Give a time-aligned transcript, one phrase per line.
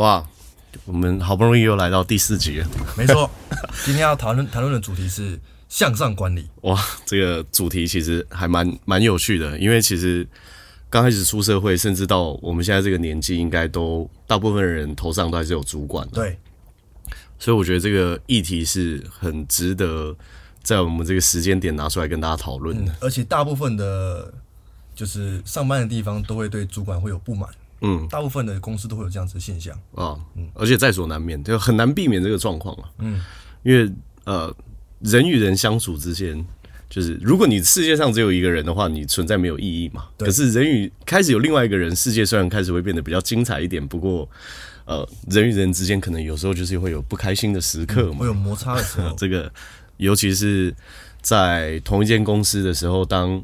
[0.00, 0.26] 哇，
[0.86, 2.66] 我们好不容易又来到第四集了。
[2.96, 3.30] 没错，
[3.84, 6.48] 今天要讨论谈论的主题是向上管理。
[6.62, 10.26] 哇，这个主题其实还蛮蛮有趣的，因为其实
[10.88, 16.14] 刚开始出社会，甚至到我们现在这个年纪，应该都大部分人头上都还是有主管的。
[16.14, 16.38] 对，
[17.38, 20.16] 所以我觉得这个议题是很值得
[20.62, 22.90] 在我们这个时间点拿出来跟大家讨论的。
[22.90, 24.32] 嗯，而且大部分的，
[24.94, 27.46] 就是上班的地方都会对主管会有不满。
[27.82, 32.90] 嗯，大部分的公司都会有这样子的现象啊，嗯，而且在所难免，就很难避免这个状况啊。
[32.98, 33.20] 嗯，
[33.62, 33.90] 因为
[34.24, 34.54] 呃，
[35.00, 36.44] 人与人相处之间，
[36.90, 40.04] 就是如果你世界上只有一个人的话，你存在没有意义嘛。
[40.18, 40.26] 对。
[40.26, 44.28] 可是人与开始有另外一个人，世界虽然开始会变得比较精彩一点，不过
[44.84, 49.14] 呃，人与人之间可能有时候就是会有不开心的时刻嘛，嗯、会有摩擦的时候。
[49.16, 49.50] 这个，
[49.96, 50.74] 尤其是
[51.22, 53.42] 在同一间公司的时候，当。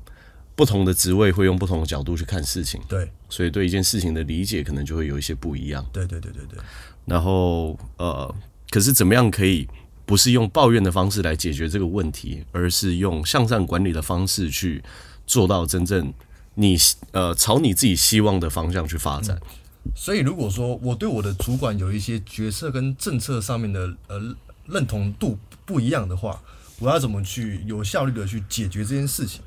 [0.57, 5.87] 不同的职位会用不同的角度去看事情，对，所以对一件事情的理解可能就会有一些不一样。
[5.93, 6.59] 对对对对对。
[7.05, 8.35] 然后呃，
[8.71, 9.69] 可是怎么样可以
[10.07, 14.83] 不是用抱怨的方式来解决这个问题，而是用向上管理的方式去
[15.27, 16.11] 做到真正
[16.55, 16.75] 你
[17.13, 19.39] 呃朝你自己希望的方向去发展。
[19.43, 24.35] 嗯，所以如果说我对我的主管有一些决策跟政策上面的呃
[24.67, 26.43] 认同度不一样的话，
[26.79, 29.43] 我要怎么去有效率的去解决这件事情？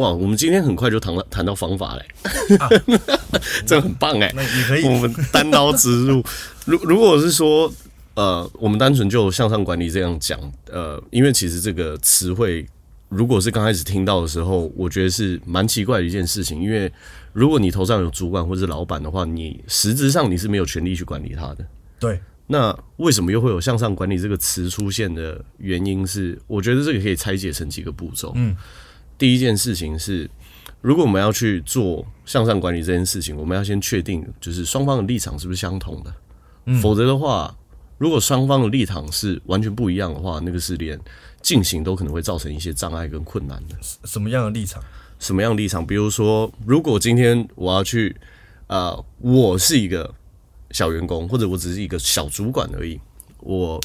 [0.00, 2.68] 哇，我们今天很快就谈了谈到方法嘞，啊、
[3.66, 6.24] 这很棒哎，那你可以，我们单刀直入。
[6.64, 7.70] 如如果是说，
[8.14, 10.40] 呃，我们单纯就向上管理这样讲，
[10.70, 12.66] 呃，因为其实这个词汇，
[13.10, 16.62] 如果是刚开始听到的时候，我觉得是蛮奇怪的一件事情。
[16.62, 16.90] 因为
[17.34, 21.66] 如果你头上有主管或者是老板的话，你实质上你是没有权利去管理他的。
[21.98, 28.32] 对，那为什么又会有向上管理这个词出现的原因是，我觉得这个可以拆解成几个步骤。
[28.34, 28.56] 嗯。
[29.20, 30.28] 第一件事情是，
[30.80, 36.14] 如果我们要去做向上管理这件事情，我们要先确定就是双方的立场是不是相同的。
[36.64, 37.54] 嗯，否则的话，
[37.98, 40.98] 如果双方的立场是完全不一样的话，那个是连
[41.42, 43.76] 进行都可能会造成一些障碍跟困难的。
[44.04, 44.82] 什么样的立场？
[45.18, 45.86] 什么样的立场？
[45.86, 48.16] 比如说，如果今天我要去，
[48.68, 50.14] 呃，我是一个
[50.70, 52.98] 小员工，或者我只是一个小主管而已，
[53.40, 53.78] 我。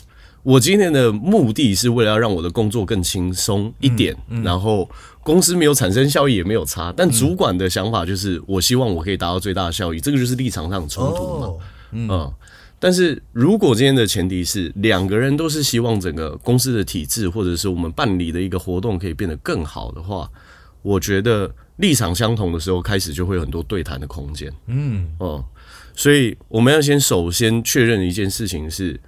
[0.46, 4.88] 我今天的目的是为了要让我的工作更轻松一点，嗯嗯、然后
[5.24, 11.54] 公司没有产生效益也没有差，但主管的想法就是我希望我可以达到最大的效益，这个就是立场上的冲突嘛。
[11.94, 12.34] 嗯，嗯，
[12.80, 20.30] 但是如果今天的前提是两个人都是希望整个公司的体制或者是我们办理的一个活动可以变得更好的话，
[20.84, 24.54] 我觉得立场相同的时候开始就会有很多对谈的空间。
[24.68, 25.62] 嗯，哦、嗯，
[25.96, 29.00] 所以我们要先首先确认一件事情是。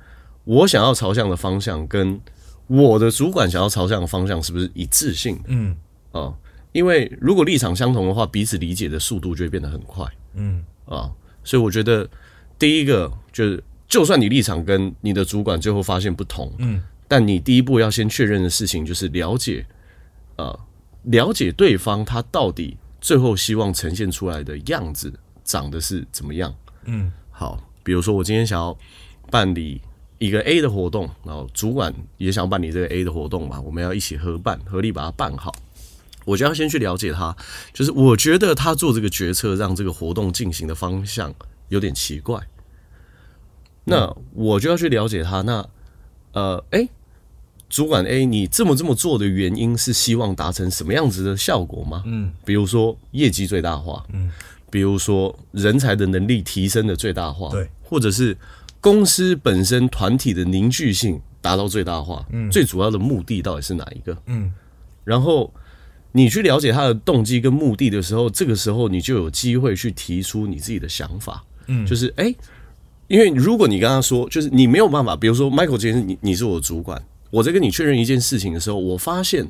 [0.48, 2.20] 我想要朝向的方向跟
[2.68, 5.38] 我的主管想要朝向的方向是不是一致性？
[5.48, 5.76] 嗯，
[6.14, 6.34] 啊，
[6.72, 10.06] 因为如果立场相同的话，彼此理解的速度就会变得很快。
[10.36, 11.12] 嗯，啊，
[11.44, 12.10] 所以我觉得
[12.58, 19.66] 第一个就是，就算你立场跟你的主管最后发现不同，嗯，但你第一步要先确认的事情就是了解，
[20.38, 20.58] 啊，
[21.04, 25.12] 了解对方他到底最后希望呈现出来的样子
[25.44, 26.56] 长得是怎么样。
[26.86, 28.78] 嗯，好，比如说我今天想要
[29.30, 29.82] 办理。
[30.20, 35.54] 一个 A 的活动，然后主管也想办理这个 A 的活动嘛，我们要一起合办，合力把它办好。
[36.26, 37.36] 我就要先去了解他，
[37.72, 41.34] 就是我觉得他做这个决策，让这个活动进行的方向
[41.70, 42.42] 有点奇怪。
[43.86, 45.42] 那我就要去了解他。
[45.44, 45.66] 那
[46.34, 46.90] 呃，诶，
[47.70, 52.04] 主管 A，你这么这么做的原因是希望达成什么样子的效果吗？
[52.06, 54.30] 嗯，比如说业绩最大化，嗯，
[54.70, 58.36] 比如说人才的能力提升的最大化，对，或者是。
[58.80, 64.18] 公司本身团体的凝聚性达到最大化，嗯，最主要的目的到底是哪一个？
[64.28, 64.52] 嗯，
[65.04, 65.54] 然后
[66.12, 72.36] 你去了解他的动机跟目的的时候，这个时候你就有机会去提出你自己的想法，嗯，就是哎、欸，
[73.08, 79.48] 因为如果你跟他说，就是你没有办法，比如说 Michael 今天你你是我的主管，我在跟你确认一件事情的时候，我发现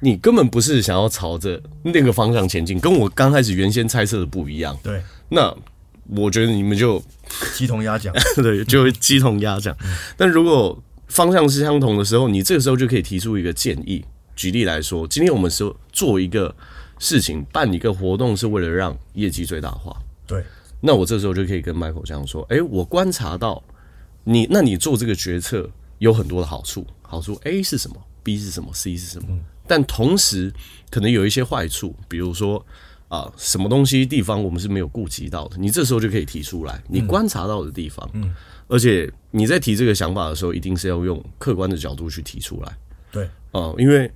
[0.00, 4.76] 你根本不是想要朝着那个方向前进，跟我刚开始原先猜测的不一样。
[4.82, 5.54] 对，那
[6.10, 7.02] 我觉得你们就
[7.54, 9.76] 鸡同鸭讲， 对，就会鸡同鸭讲。
[10.16, 14.04] 但如果方向是相同的时候，你这个时候就可以提出一个建议。
[14.36, 16.54] 举例来说，今天我们说做一个
[16.98, 19.96] 事情，办一个活动，是为了让业绩最大化。
[20.26, 20.42] 对，
[20.80, 23.62] 那我这时候就可以跟 Michael 这样说：诶，我观察到
[24.24, 26.84] 你，那你做这个决策有很多的好处。
[27.02, 29.28] 好处 A 是什么？B 是什么？C 是什么？
[29.68, 30.52] 但同时
[30.90, 32.66] 可能有一些坏处，比如说
[33.14, 38.08] 啊，什么东西地方我们是没有顾及到的，你这时候就可以提出来，你观察到的地方。
[38.14, 38.34] 嗯，
[38.66, 42.76] 而且你在提这个想法的时候，一定是要用客观的角度去提出来。
[43.12, 44.10] 对，啊，因为。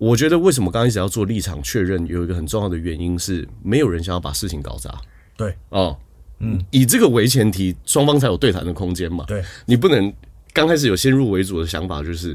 [0.00, 4.98] 我觉得为什么刚开始要做立场确认，有一个很重要的原因是，没有人想要把事情搞砸。
[5.36, 5.94] 对，哦，
[6.38, 9.26] 嗯，以这个为前提，双方才有对谈的空间嘛。
[9.28, 10.10] 对，你不能
[10.54, 12.34] 刚开始有先入为主的想法，就是，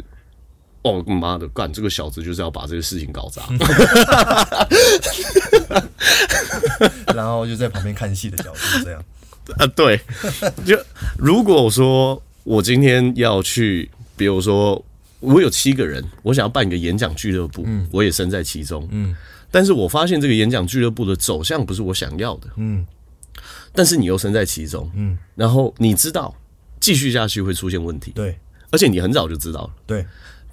[0.85, 3.43] 哦，妈的，干这个小子就是要把这个事情搞砸，
[7.13, 9.03] 然后就在旁边看戏的角度这样。
[9.57, 9.99] 啊，对，
[10.65, 10.79] 就
[11.17, 14.83] 如果说我今天要去，比如说。
[15.21, 19.15] 我有七个人，我想要办一个演讲俱乐部，嗯，我也身在其中，嗯，
[19.49, 22.85] 但是我发现这个演讲俱乐部的走向不是我想要的，嗯，
[23.73, 26.35] 但是你又身在其中，嗯，然后你知道
[26.79, 28.37] 继续下去会出现问题，对，
[28.69, 30.05] 而且你很早就知道了，对，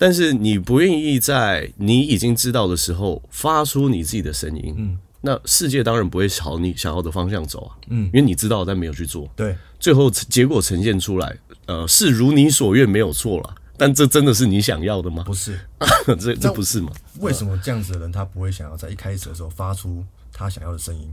[0.02, 13.54] 但是你不愿意在你已经知道的时候发出你自己的声音，嗯，那世界当然不会朝你想要的方向走啊，嗯，因为你知道但没有去做，对，最后结果呈现出来，呃，是如你所愿，没有错了。
[13.76, 15.22] 但这真的是你想要的吗？
[15.22, 15.56] 不是，
[16.18, 16.90] 这这不是吗？
[17.20, 21.08] 为什么这样子的人他不会想要在一开始的时候发出他想要的声音？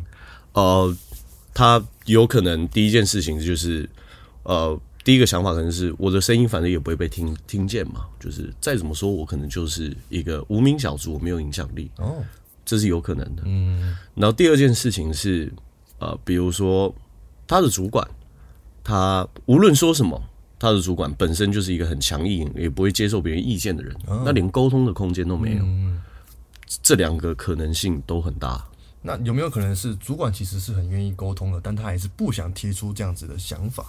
[0.54, 0.98] 呃，
[1.54, 3.88] 他有可能第一件事情就是，
[4.42, 4.76] 呃，
[5.10, 12.24] 第一个想法可能是我的声音反正也不会被听听见嘛，就是再怎么说我可能就是一个无名小卒，我没有影响力哦，
[12.64, 13.42] 这是有可能的。
[13.48, 15.52] 嗯，然后第二件事情是，
[15.98, 16.94] 呃，比如说
[17.48, 18.08] 他的主管，
[18.84, 20.22] 他无论说什么。
[20.60, 25.64] 他的主管本身就是一个很强硬，也不会接受别人意见的人，哦、那连沟通的空间都没有。
[25.64, 26.00] 嗯、
[26.84, 28.64] 这两个可能性都很大。
[29.02, 33.86] 那有没有可能是主管其实是很愿意沟通的，但他还是不想提出这样子的想法？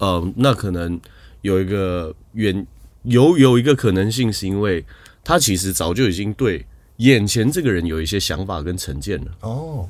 [0.00, 1.00] 呃，那可能
[1.42, 2.66] 有一个原
[3.04, 4.84] 有有一个可能性，是因为
[5.22, 6.66] 他其实早就已经对
[6.96, 9.30] 眼前这个人有一些想法跟成见了。
[9.42, 9.88] 哦，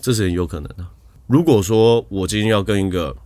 [0.00, 0.86] 这是很有可能的。
[1.26, 3.16] 如果说我今天要跟一个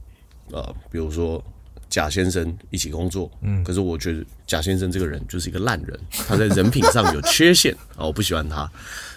[0.51, 1.45] 呃，比如说。
[1.91, 8.69] 贾先生一起工作，嗯，可是我觉得贾先生这个人就是一个烂人，他在人品上有缺陷 啊，我不喜欢他。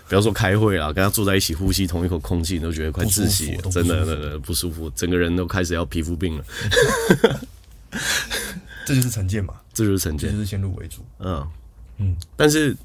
[0.08, 6.44] 不要说开会啊，跟他坐在一起呼吸同一口空气，你都觉得快窒息了，真的，真的不舒服，整个人都开始要皮肤病了。
[8.86, 11.06] 这就是成见嘛，这就是成见，就是先入为主。
[11.20, 11.48] 嗯
[11.98, 12.76] 嗯，但是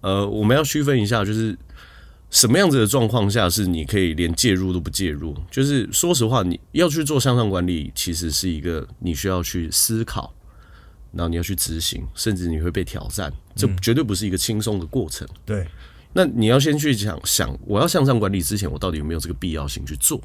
[0.00, 1.56] 呃，我们要区分一下，就是。
[2.34, 5.36] 什么样子的状况下是你可以连介入都不介入？
[5.50, 10.32] 就是说实话，你要去做向上管理，其实是一个你需要去思考，
[11.12, 15.28] 然后你要去执行，甚至你会被挑战，这绝对不是一个轻松的过程。
[15.44, 15.68] 对，
[16.12, 20.20] 那你要先去想想，我要向上管理之前，我到底有没有这个必要性去做？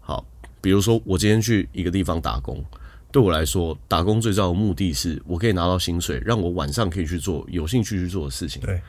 [0.00, 0.24] 好，
[0.60, 2.64] 比如说我今天去一个地方打工，
[3.12, 8.62] 对我来说，打工最重要的目的是我可以拿到薪水，让我晚上可以去做有兴趣去做的事情。
[8.62, 8.80] 对，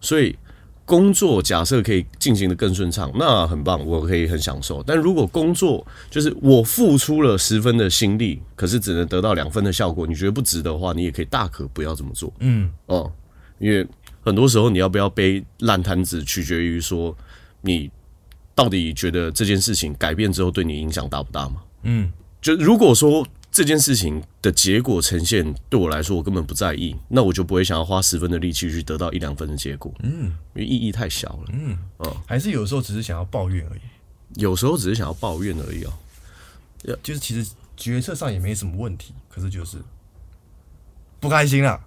[0.00, 0.36] 所以。
[0.86, 4.80] 工作假设可以进行的更顺畅，那很棒，我可以很享受。
[4.84, 12.32] 但如果工作就是我付出了十分的心力，可是只能得到两分的效果，你觉得不值得的话，你也可以大可不要这么做。
[12.38, 13.10] 嗯，哦，
[13.58, 13.84] 因为
[14.26, 17.16] 很多时候你要不要背烂摊子，取决于说
[17.62, 17.90] 你
[18.54, 21.62] 到底觉得这件事情改变之后对你影响大不大嘛？
[21.84, 23.26] 嗯，就如果说。
[23.52, 33.80] 这件事情的结果呈现对我来说，我根本不在意，那我就不会想要花十分的力气去得到一两分的结果，嗯，因为意义太小了，嗯，哦，还是有时候只是想要抱怨而已，
[34.42, 39.78] 有时候只是想要抱怨而已哦，就是其实决策上也没什么问题，可是就是
[41.18, 41.80] 不开心啊，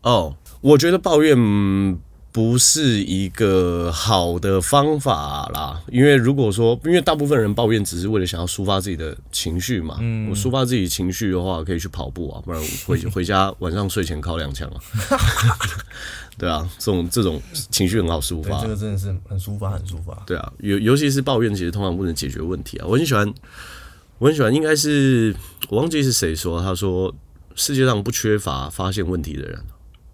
[0.00, 1.98] 哦，我觉得抱怨。
[2.32, 9.96] 不是一个好的方法啦，因为如果说，因为大部分人抱怨只是为了想要抒发自己的情绪嘛。
[10.00, 14.78] 嗯，我抒发自己情绪的话，可以去跑步啊，不然回 回家晚上睡前靠两枪啊。
[16.38, 20.16] 对啊，这种这种情绪很好抒发，这个真的是很抒发，很抒发。
[20.24, 22.86] 对啊，尤尤其是抱怨，其实通常不能解决问题啊。
[22.86, 23.34] 我很喜欢，
[24.18, 25.34] 我很喜欢，应该是
[25.68, 27.12] 我忘记是谁说，他说
[27.56, 29.58] 世界上不缺乏发现问题的人。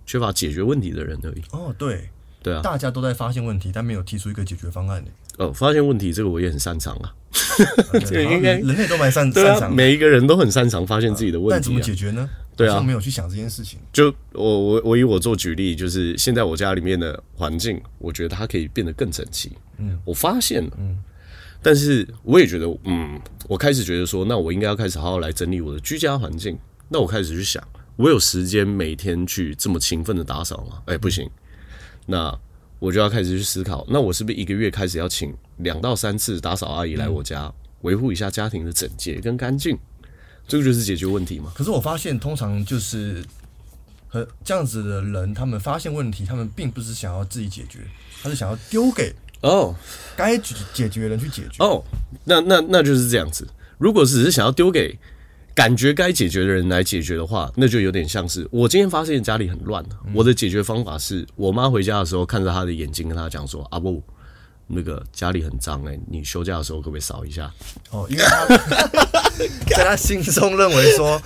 [0.06, 1.42] 缺乏解决问题的人而已。
[1.50, 2.08] 哦，对，
[2.42, 5.10] 对啊，大家都在发现问题，但没有提出一个解决方案呢。
[5.38, 7.12] 哦，发现问题这个我也很擅长啊。
[8.06, 11.50] 这个 应该人类都蛮擅擅长，每一个人都很擅长发现自己的问题。
[11.52, 12.28] 但怎么解决呢？
[12.56, 13.78] 对啊，没有去想这件事情。
[13.92, 19.52] 就我我我以我做举例，就是现在我家里面的环境，我觉得它可以变得更整齐。
[19.76, 20.96] 嗯，我发现了，嗯，
[21.62, 26.58] 但是我也觉得，嗯，我开始觉得说，那我应该要开始好好来整理我的居家环境。
[26.88, 27.62] 那我开始去想，
[27.96, 30.82] 我有时间每天去这么勤奋的打扫吗？
[30.86, 31.28] 哎，不行。
[32.06, 32.38] 那
[32.78, 39.78] 我就要开始去思考，那我是不是一个月开始要请两到三次打扫阿姨来我家，维护一下家庭的整洁跟干净？
[40.46, 41.50] 这个就是解决问题嘛。
[41.56, 43.24] 可是我发现，通常就是
[44.06, 47.80] 和这样子的人，他们发现问题，他们并不是想要自己解决，
[48.22, 49.74] 他是想要丢给哦
[50.14, 51.64] 该解解决的人去解决。
[51.64, 51.82] 哦，
[52.24, 53.48] 那那那就是这样子。
[53.78, 54.96] 如果只是想要丢给
[55.56, 64.00] 感觉该解决的人来解决的话，那就有点像是我今天发现家里很乱，我的解决方法是我妈回家的时候看着她的眼睛，跟她讲说：“阿布。”
[64.68, 67.48] 那个家里很脏哎、欸，你休假的时候可不可以扫一下？
[67.92, 68.44] 哦，因为他
[69.76, 71.22] 在他心中认为说，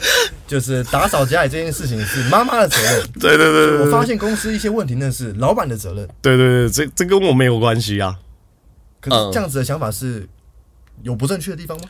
[0.46, 3.02] 就是打扫家里这件事情是妈妈的责任。
[3.18, 6.06] 对对对，对，我发现公司一些问题，那是老板的责任。
[6.20, 8.18] 对对对，这这跟我没有关系啊。
[9.00, 10.28] 可是这样子的想法是
[11.02, 11.84] 有不正确的地方吗？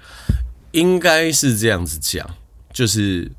[0.73, 2.29] 应该是这样子讲，
[2.73, 3.31] 就是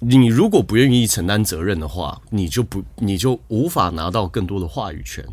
[0.00, 5.24] 你如果不愿意承担责任的话，你就不你就无法拿到更多的话语权。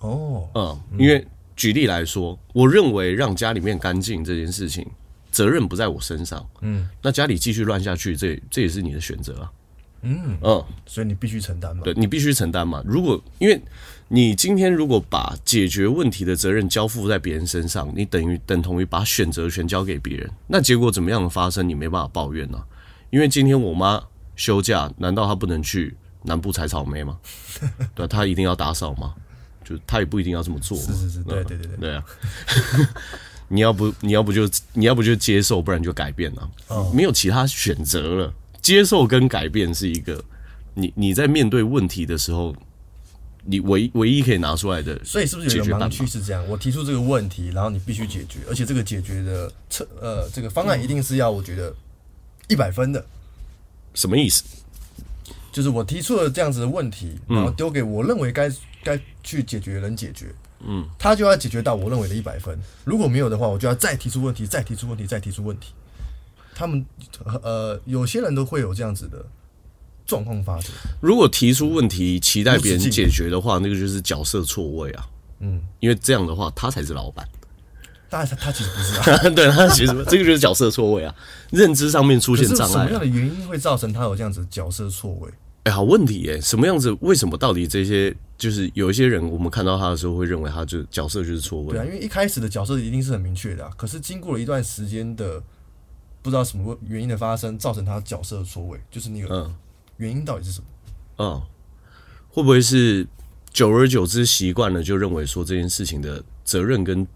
[0.00, 1.26] 哦，嗯，因为
[1.56, 4.86] 举例来说，我认为让家里面干净这件事情，
[5.30, 6.48] 责任不在我身上。
[6.60, 9.50] 嗯，那家里继续乱下去，这这也是你的选择啊。
[10.02, 11.82] 嗯嗯，所以你必须承担嘛。
[11.84, 12.82] 对，你必须承担嘛。
[12.86, 13.60] 如果因为
[14.08, 22.64] 你今天如果把解决问题的责任交付在别人身上，你等于等同于把选择权交给别人，那结果怎么样的发生，你没办法抱怨呢、啊？
[23.10, 24.02] 因为今天我妈
[24.36, 27.18] 休假，难道她不能去南部采草莓吗？
[27.94, 29.14] 对，她一定要打扫吗？
[29.64, 32.04] 就她也不一定要这么做，是是是，对对对对，对啊。
[33.50, 36.50] 你要不你要不就你要不就接受，不然就改变了。
[36.68, 38.34] 哦，没有其他选择了。
[38.60, 40.24] 接受跟改变是一个，
[40.74, 42.54] 你你在面对问题的时候，
[43.44, 44.98] 你唯唯一可以拿出来的。
[45.04, 46.46] 所以是不是有一个盲区是这样？
[46.48, 51.74] 我提出这个问题，然后你必须解决，而且这个解决的策呃这个方案一定是要我觉得
[52.48, 53.04] 一百分的。
[53.94, 54.44] 什么意思？
[55.50, 58.50] 就是我提出了这样子的问题，然后丢给我认为该。
[58.84, 60.32] 该去解决的人解决，
[60.64, 62.56] 嗯，他就要解决到我认为的一百分。
[62.84, 65.72] 如果没有的话，我就要再提出问题，再提出问题，再提出问题。
[66.58, 66.84] 他们
[67.40, 69.24] 呃，有些人都会有这样子的
[70.04, 70.72] 状况发生。
[71.00, 75.06] 如果提出问题，期待别人解决的话，那个就是角色错位啊。
[75.38, 77.24] 嗯，因为这样的话，他才是老板。
[78.10, 79.30] 当然，他他其实不是啊。
[79.30, 81.14] 对，他其实这个就是角色错位啊，
[81.50, 82.72] 认知上面出现障碍。
[82.72, 85.30] 什么样的原因会造成他有这样子角色错位？
[85.62, 86.90] 哎，好问题哎，什么样子？
[87.02, 88.12] 为什么到底这些？
[88.36, 91.70] 就是有一些人，我们看到他的时候，会认为他就角色就是错位。
[91.70, 93.70] 对啊，因为一开始的角色一定是很明确的啊。
[93.76, 95.40] 可是经过了一段时间的
[96.22, 99.50] 不知道什么原因的发生，造成他角色的错位，就是那个
[99.96, 100.66] 原因到底是什么？
[101.18, 101.42] 嗯，
[102.30, 103.06] 会不会是
[103.50, 107.06] 久而久之习惯了，就认为说这件事情的责任跟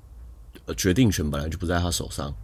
[0.76, 2.34] 决定权本来就不在他手上？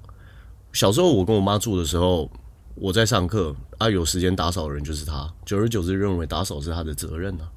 [0.72, 2.30] 小时候我跟我妈住的时候，
[2.74, 5.32] 我在上课啊，有时间打扫的人就是他。
[5.44, 7.56] 久而久之，认为打扫是他的责任呢、啊。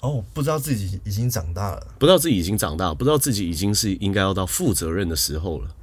[0.00, 5.74] 哦，不知道自己已经长大了，不知道自己已经长大，不知道自己已经是应该要到负责任的时候了。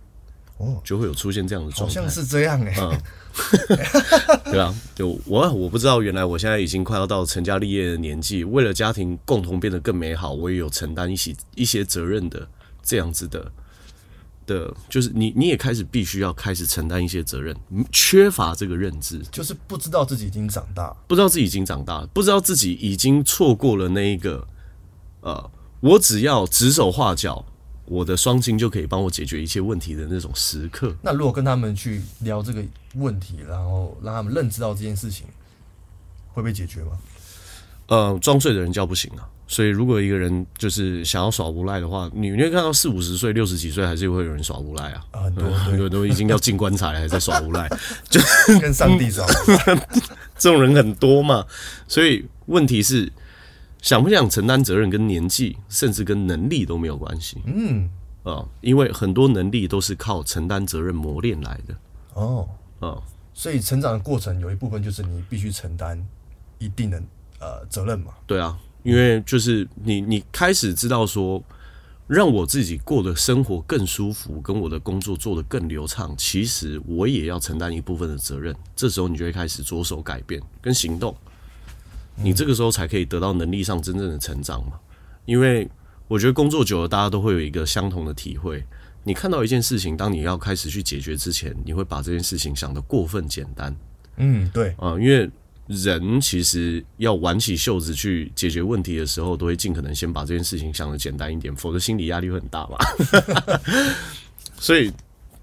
[0.61, 2.81] 哦，就会有出现这样的状态，好像是这样哎、欸。
[2.81, 3.01] 嗯，
[4.51, 12.47] 对啊，就我我不知道，原来我现在已经快要到成家立业的年纪，为了家庭共同变得更美好，我也有承担一些一些责任的
[12.83, 13.51] 这样子的。
[14.47, 17.55] 的，就是你，你也开始必须要开始承担一些责任，
[17.91, 24.45] 缺乏这个认知，就是不知道自己已经长大，不知道自己已经长大，不知道自己已经错过了那一个，
[25.21, 25.49] 呃，
[25.79, 27.45] 我只要指手画脚，
[27.91, 30.95] 我的双亲就可以帮我解决一切问题的那种时刻。
[31.01, 32.63] 那如果跟他们去聊这个
[32.95, 35.27] 问题，然后让他们认知到这件事情，
[36.31, 36.91] 会被解决吗？
[37.87, 39.27] 呃，装睡的人叫不醒啊。
[39.45, 45.03] 所以，如果一个人就是想要耍无赖的话，你会看到四五十岁、六十几岁还是会有人耍无赖啊？
[45.11, 47.69] 很多很多都已经要进棺材了，还在耍无赖，
[48.09, 48.21] 就
[48.61, 49.27] 跟上帝耍。
[50.39, 51.45] 这种人很多嘛。
[51.89, 53.11] 所以问题是，
[53.81, 57.41] 想不想承担责任跟年纪，甚至跟能力都没有关系。
[57.45, 57.89] 嗯
[58.23, 61.75] 啊，因为很多能力都是靠承担责任磨练来的。
[62.13, 62.47] 哦
[62.79, 63.01] 啊，
[63.33, 66.01] 所以成长的过程有一部分就是你必须承担
[66.59, 67.01] 一定的
[67.39, 68.13] 呃责任嘛。
[68.25, 68.57] 对啊。
[68.83, 71.39] 因为就是你，你开始知道说，
[72.07, 78.55] 让我自己过的生活更舒服，跟我的工作做得更流畅，其实我也要承担一部分的责任。
[78.75, 81.15] 这时候你就会开始着手改变跟行动，
[82.15, 84.73] 你这个时候才可以得到能力上真正的成长嘛。
[85.25, 85.69] 因为
[86.07, 88.63] 我觉得工作久了，大家都会有一个相同的体会。
[89.03, 93.75] 你看到一件事情，当你要开始去解决之前，你会把这件事情想得过分简单。
[94.17, 95.29] 嗯，对啊、呃，因为
[95.67, 102.77] 人其实要挽起袖子去解决问题的时候，都会尽可能先把这件事情想得简单一点，否则心理压力会很大嘛。
[104.59, 104.91] 所以。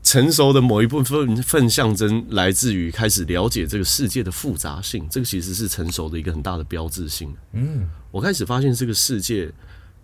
[0.01, 7.35] 成熟的某一部分份象征来自于开始了解这个世界的复杂性，这个其实是成熟的一个很大的标志性。
[7.53, 9.53] 嗯，我开始发现这个世界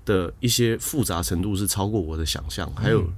[0.05, 3.09] 的一些复杂程度是超过我的想象，还有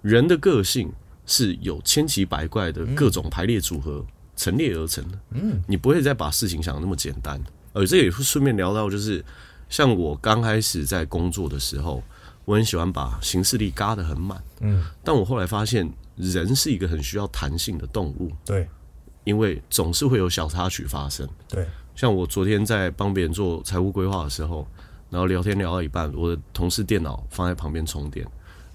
[0.00, 0.90] 人的个性
[1.26, 5.18] 是有千奇百怪的各种排列组合陈列而成的。
[5.34, 7.40] 嗯，你不会再把事情想得那么简单。
[7.72, 9.24] 而这也顺便聊到，就是
[9.68, 12.02] 像我刚开始在工作的时候，
[12.44, 14.42] 我很喜欢把行事力嘎得很满。
[14.60, 15.88] 嗯，但我后来发现。
[16.16, 18.68] 人是一个很需要弹性的动物，对，
[19.24, 21.66] 因为总是会有小插曲发生，对。
[21.94, 24.66] 像我昨天在帮别人做财务规划的时候，
[25.10, 28.26] 然后聊天聊到一半，我的同事电脑放在旁边充电，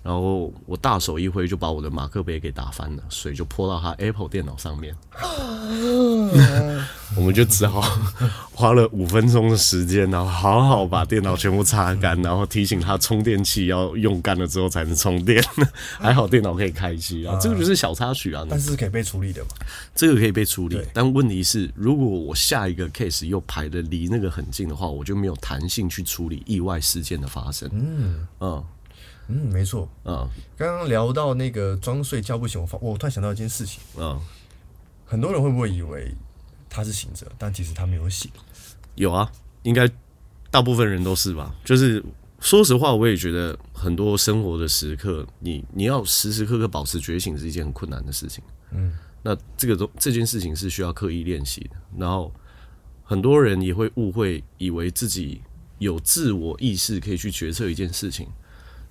[0.08, 4.96] 然后我大手一挥就把我的马克杯给打翻了，水就泼到他 Apple 电脑上面。
[7.18, 7.82] 我们就只好
[8.54, 15.44] 花了五分钟的时间，然后好好把电脑全部擦干，然后提醒他充电器要用干了之后才能充电。
[16.00, 19.50] 还好电脑可以开机啊，这个就是小插曲啊，但是可以被处理的嘛。
[19.94, 27.70] 这个可以被处理，但问题是，如果我下一个 case 又排的离那个很近的话，我就没有弹性去处理意外事件的发生。
[27.74, 28.64] 嗯嗯
[29.28, 29.90] 嗯，没错。
[30.06, 33.82] 嗯，刚刚聊到那个装睡觉不醒，我发我突然想到一件事情。
[33.98, 34.20] 嗯。
[35.10, 36.14] 很多人会不会以为
[36.70, 38.30] 他是醒着，但其实他没有醒？
[38.96, 39.32] 有啊，
[39.64, 39.90] 应该
[40.52, 41.56] 大部分人都是吧。
[41.64, 42.04] 就是
[42.42, 48.44] 说实话，我也觉得很多生活的时刻，你你要时时刻刻保持觉醒是一件很困难的事情。
[48.72, 51.78] 嗯，那这个都这件事情是需要刻意练习的。
[51.98, 52.30] 然后
[53.06, 55.42] 很多人也会误会，以为自己
[55.78, 58.28] 有自我意识可以去决策一件事情，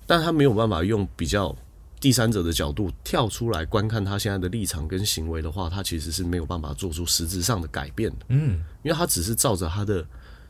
[0.07, 1.55] 但他没有办法用比较。
[1.99, 8.17] 第三者的角度跳出来观看他现在的立场跟行为的话，他其实是没有办法做出实质上的改变的。
[8.29, 10.07] 嗯，因为他只是照着他的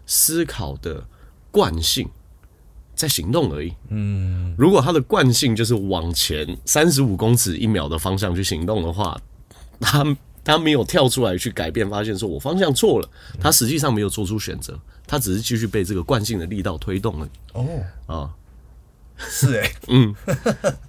[0.07, 1.03] 思考的
[1.53, 2.07] 惯性
[2.97, 3.73] 在行动而已。
[3.91, 9.19] 嗯，如果他的惯性就是往前三十五公尺一秒的方向去行动的话，
[9.81, 10.05] 他
[10.43, 13.09] 他没有跳出来去改变，发现说我方向错了，
[13.41, 17.29] 他实际上没有做出选择，他只是继续被这个惯性的力道推动了。
[17.53, 17.65] 哦，
[18.07, 18.35] 啊。
[19.19, 20.15] 是哎、欸， 嗯，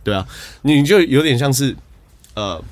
[0.03, 0.27] 对啊，
[0.61, 1.75] 你就有点像是，
[2.35, 2.63] 呃，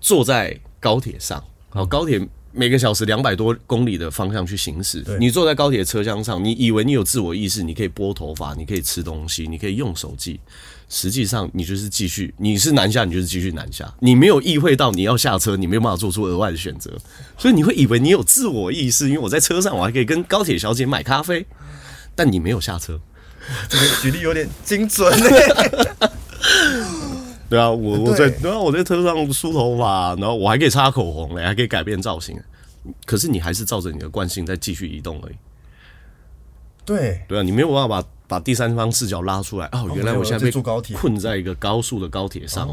[0.00, 2.20] 坐在高铁上，好，高铁
[2.52, 10.38] 每个小时两百多公里的方向去行驶，你坐在高铁车厢上，你以为你有自我意识，你可以拨头发，你可以吃东西，你可以用手机，
[10.88, 16.90] 实际上你就是继续，你是南下，你就是继续南下，你没有意会到你要下车，你没有办法做出额外的选择，
[17.38, 21.46] 所以你会以为你有自我意识，因为我在车上，我还可以跟高铁小姐买咖啡，
[22.14, 23.00] 但你没有下车。
[23.68, 25.26] 这个举例有点精准呢。
[27.48, 32.40] 对啊，我我在对啊，我在车上梳头发，然后我还可以擦口红嘞，还可以改变造型。
[33.04, 35.34] 可是你还是照着你的惯性在继续移动而已。
[36.84, 39.66] 对对啊，你没有办法把把第三方视角拉出来。
[39.72, 40.50] 哦，原来我现在被
[40.94, 42.68] 困在一个高速的高铁上，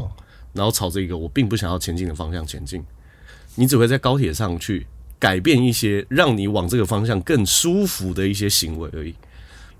[0.54, 2.82] 然后朝着一个我并不想要前进的方向前进。
[3.56, 4.86] 你只会在高铁上去
[5.18, 9.14] 改变一些让你往这个方向更舒服的一些行为而已。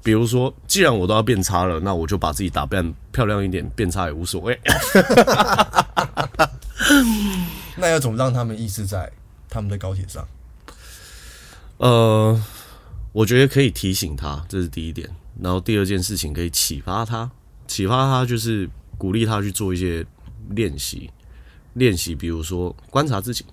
[0.03, 4.59] 比如说，既然我都要变差了，那我就把自己打扮漂亮一点，变差也无所谓。
[7.77, 9.11] 那要怎么让他们意识在
[9.49, 10.27] 他们的高铁上？
[11.79, 12.43] 呃，
[13.13, 15.09] 我觉得可以提醒他，这是第一点。
[15.41, 17.31] 然后第二件事情可以启发他，
[17.67, 20.05] 启发他就是鼓励他去做一些
[20.51, 21.11] 练习，
[21.75, 23.45] 练习，比如说观察自己。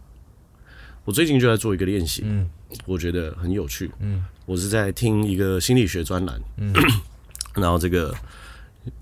[1.06, 2.50] 我最近就在做一个练习，嗯，
[2.86, 6.74] 我觉得很有趣，嗯，我是在听一个心理学专栏，嗯，
[7.54, 8.16] 然后这个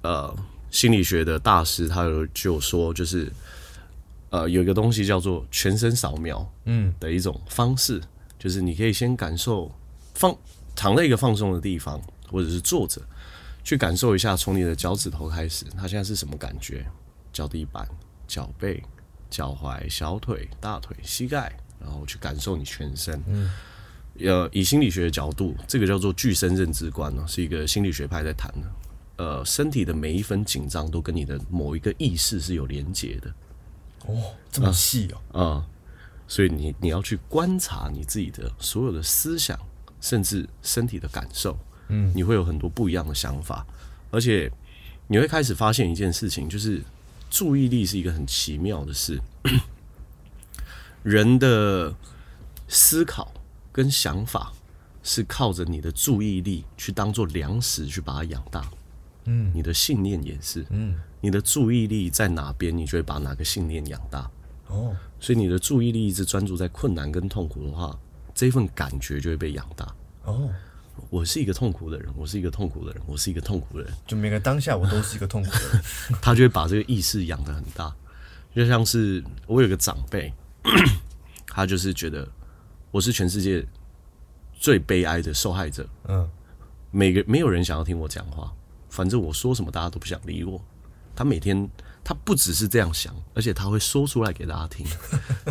[0.02, 0.36] 呃
[0.72, 3.32] 心理学的大师他有就说，就是
[4.32, 8.02] 呃有一个东西叫做全身扫描，嗯的一种方式，
[8.40, 9.72] 就是你可以先感受
[10.16, 10.36] 放
[10.76, 13.00] 躺在一个放松的地方，或者是坐着，
[13.64, 16.84] 去感受一下从你的脚趾头开始，它现在是什么感觉？
[17.32, 17.88] 脚底板、
[18.28, 18.84] 脚背、
[19.30, 21.56] 脚踝、小腿、大腿、膝盖。
[21.78, 23.52] 然后去感受你全身，嗯，
[24.20, 28.72] 呃，以心理学的角度，这个叫做具身认知观呢，是一个心理学派在谈的。
[29.18, 33.34] 呃，身体的每一分紧张都跟你的某一个意识是有连接的。
[34.06, 35.66] 哦，这么细哦，啊、呃，
[36.28, 39.58] 所以你你要去观察你自己的所有的思想，
[40.02, 43.66] 甚至身体的感受，嗯，你会有很多不一样的想法，
[44.12, 44.52] 而且
[45.08, 46.82] 你会开始发现一件事情，就是
[47.30, 49.20] 注意力是一个很奇妙的事。
[51.04, 51.96] 人的
[52.68, 53.32] 思考
[53.76, 54.54] 跟想法
[55.04, 58.66] 是靠着你的注意力去当做粮食去把它养大，
[59.26, 64.32] 嗯，你的信念也是，嗯，你的注意力在哪边，你就会把哪个信念养大，
[64.68, 68.00] 哦，所以你的注意力一直专注在困难跟痛苦的话，
[68.34, 69.94] 这份感觉就会被养大。
[70.24, 70.50] 哦，
[71.10, 73.94] 我是一个痛苦的人，我是一个痛苦的人，我是一个痛苦的人。
[74.08, 75.84] 就每个当下我都是一个痛苦的人，
[76.24, 77.94] 他就会把这个意识养得很大。
[78.56, 80.32] 就像是我有个长辈，
[81.46, 82.26] 他就是觉得
[82.96, 83.62] 我是全世界
[84.58, 85.86] 最悲哀的受害者。
[86.08, 86.30] 嗯，
[86.92, 88.54] 每个没有人想要听我讲话，
[88.90, 90.64] 反正我说什么大家都不想理我。
[91.14, 91.70] 他每天
[92.06, 94.88] 他不只是这样想，而且他会说出来给大家听，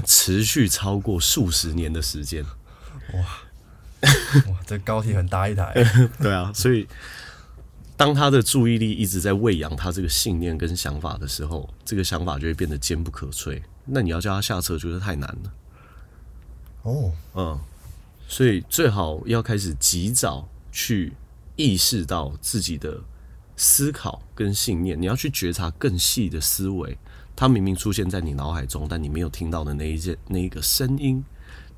[0.07, 2.42] 持续超过数十年的时间。
[3.12, 3.20] 哇
[4.50, 5.74] 哇，这高铁很大一台。
[6.18, 6.88] 对啊，所以。
[7.96, 13.62] 当他的注意力一直在喂养他这个信念跟想法的时候，这个想法就会变得坚不可摧。
[13.85, 15.52] 那你要叫他下车，觉得太难了。
[16.85, 17.61] 哦，嗯，
[18.29, 21.12] 所以最好要开始及早去
[21.57, 22.99] 意识到自己的
[23.57, 24.99] 思考跟信念。
[24.99, 26.97] 你要去觉察更细的思维，
[27.37, 31.25] 它明明出现在你脑海中，但你没有听到的那一件那一个声音，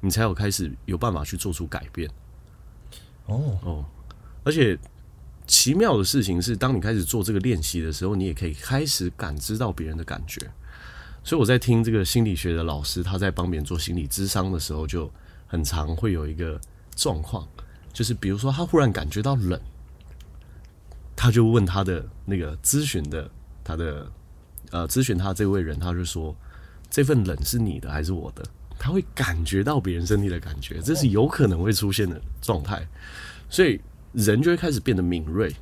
[0.01, 2.09] 你才有开始有办法去做出改变。
[3.25, 3.85] 哦哦，
[4.45, 4.79] 而且。
[5.49, 10.41] 奇妙的事情是，当你开始做这个练习的时候，你也可以开始感知到别人的感觉。
[11.27, 15.11] 所以我在听这个心理学的老师，他在帮别人做心理咨商的时候，就
[15.49, 16.61] 很常会有一个
[16.95, 17.45] 状况，
[17.93, 19.61] 就是比如说他忽然感觉到冷，
[21.17, 23.29] 他就问他的那个咨询的
[23.65, 24.07] 他的
[24.71, 26.33] 呃咨询他这位人，他就说，
[26.89, 28.45] 这份冷是你的还是我的？
[28.79, 32.87] 他会感觉到别人身体的感觉，这是有可能会出现的状态，
[33.51, 33.81] 所以。
[34.13, 35.55] 人就会开始变得敏锐，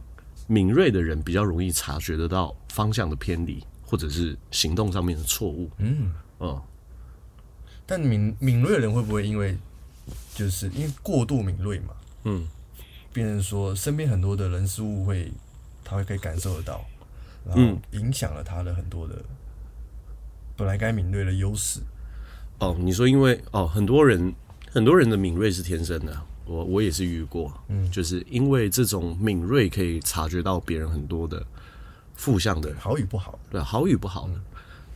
[0.46, 3.60] 敏锐的人比较容易察觉得到方向的偏离，
[3.94, 5.70] 或者是行动上面的错误。
[5.78, 6.60] 嗯嗯，
[7.86, 9.56] 但敏敏锐的人会不会因为
[10.34, 11.94] 就是因为过度敏锐嘛？
[12.24, 12.44] 嗯，
[13.12, 15.30] 变成说身边很多的人事物会，
[15.84, 16.84] 他会可以感受得到，
[17.46, 19.14] 然后影响了他的很多的
[20.56, 21.78] 本来该敏锐的优势。
[22.58, 24.34] 哦，你说因为哦，很多人
[24.72, 26.20] 很多人的敏锐是天生的。
[26.46, 31.46] 我我也是遇过，嗯，就是因为这种敏锐可以察觉到别人很多的
[32.14, 34.34] 负向的好与不好，对，好与不好的，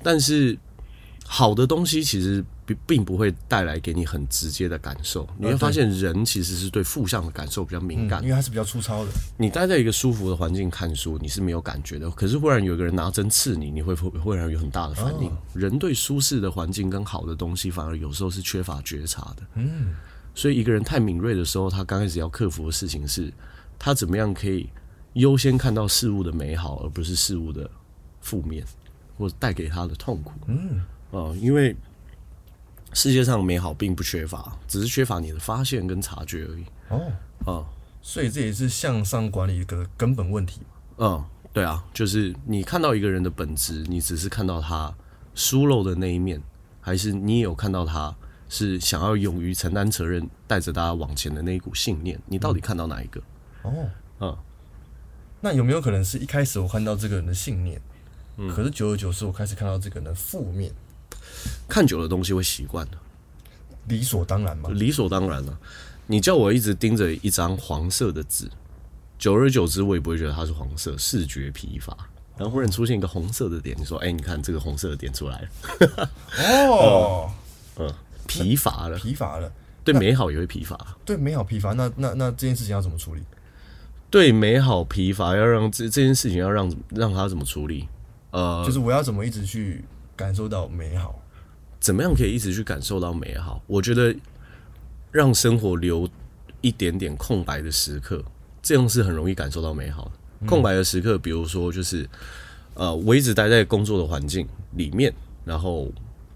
[0.02, 0.58] 但是
[1.26, 5.28] 好的东西其实并并不会带来给你很直接的感受。
[5.36, 9.10] 你会发现人其实是对负向的感受比较敏感，因为它是比较粗糙的。
[9.36, 12.10] 你待在一个舒服的环境看书，你是没有感觉的。
[12.12, 15.30] 可是忽然有一个人拿针刺你，你会忽然有很大的反应。
[15.52, 19.42] 人对舒适的环境跟好的东西，反而有时候是缺乏觉察的。
[19.54, 19.94] 嗯。
[20.34, 23.32] 所以一个人太敏锐的时候，他刚开始要克服的事情是，
[23.78, 24.70] 他怎么样可以
[25.18, 27.70] 优先看到事物的美好，而不是事物的
[28.20, 28.64] 负面，
[29.16, 30.32] 或者带给他的痛苦。
[30.46, 31.76] 嗯，啊，因为
[32.92, 36.64] 世界上美好并不缺乏，只是缺乏你的发现跟察觉而已。
[36.88, 37.12] 哦，
[37.44, 37.66] 啊，
[38.00, 40.62] 所以这也是向上管理一个根本问题。
[40.96, 44.94] 嗯，对啊，就是你看到一个人的本质，你只是看到他
[45.34, 46.42] 疏漏的那一面，
[46.80, 48.14] 还是你有看到他？
[48.50, 53.20] 是想要勇于承担责任，带着大家往前的那一股信念，你到底看到哪一个？
[53.60, 53.72] 哦，
[54.20, 54.38] 嗯，
[55.40, 57.80] 那有没有可能是一开始我看到这个人的信念，
[58.36, 60.72] 嗯，可是久而久之，我开始看到这个人的负面。
[61.68, 62.98] 看久了东西会习惯的，
[63.86, 64.70] 理所当然嘛？
[64.70, 65.58] 理所当然了。
[66.06, 68.50] 你叫我一直盯着一张黄色的纸，
[69.18, 71.96] 久而久之，我也不会觉得它是黄色，视觉疲乏。
[72.36, 77.30] 然后忽然出现一个红色的点，你说：“哎，你看这个红色的点出来了。”哦，
[77.78, 77.94] 嗯。
[78.26, 79.50] 疲乏了，疲乏了，
[79.82, 80.78] 对美好也会疲乏。
[81.02, 83.22] 对美好疲乏，那那那这件事情要怎么处理？
[84.10, 87.88] 对美好疲乏，要让这这件事情要让让他怎么处理？
[88.30, 89.84] 呃，就是我要怎么一直去
[90.16, 91.22] 感受到美好？
[91.80, 93.62] 怎么样可以一直去感受到美好？
[93.66, 94.14] 我觉得
[95.12, 96.08] 让生活留
[96.60, 98.24] 一点点空白的时刻，
[98.62, 100.10] 这样是很容易感受到美好的。
[100.40, 102.08] 嗯、空白的时刻，比如说就是
[102.74, 105.12] 呃，我一直待在工作的环境里面，
[105.44, 105.88] 然后。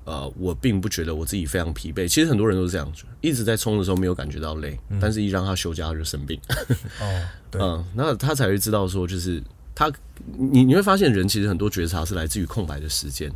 [0.04, 2.08] 呃，我并不觉得我自己非常疲惫。
[2.08, 6.40] 其实很多人都是这样子，一直在冲的时候没有感觉到累，嗯、但是一让他休假他就生病。
[7.00, 9.40] 哦，对，嗯，那他才会知道说，就是
[9.74, 9.88] 他，
[10.36, 13.30] 你你会发现人其实很多觉察是来自于空白的时间，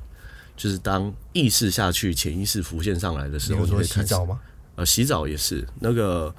[0.57, 4.41] 就是当意识下去，潜意识浮现上来的时候，你会洗澡吗？
[4.75, 5.65] 呃，洗澡也是。
[5.79, 6.35] 那个，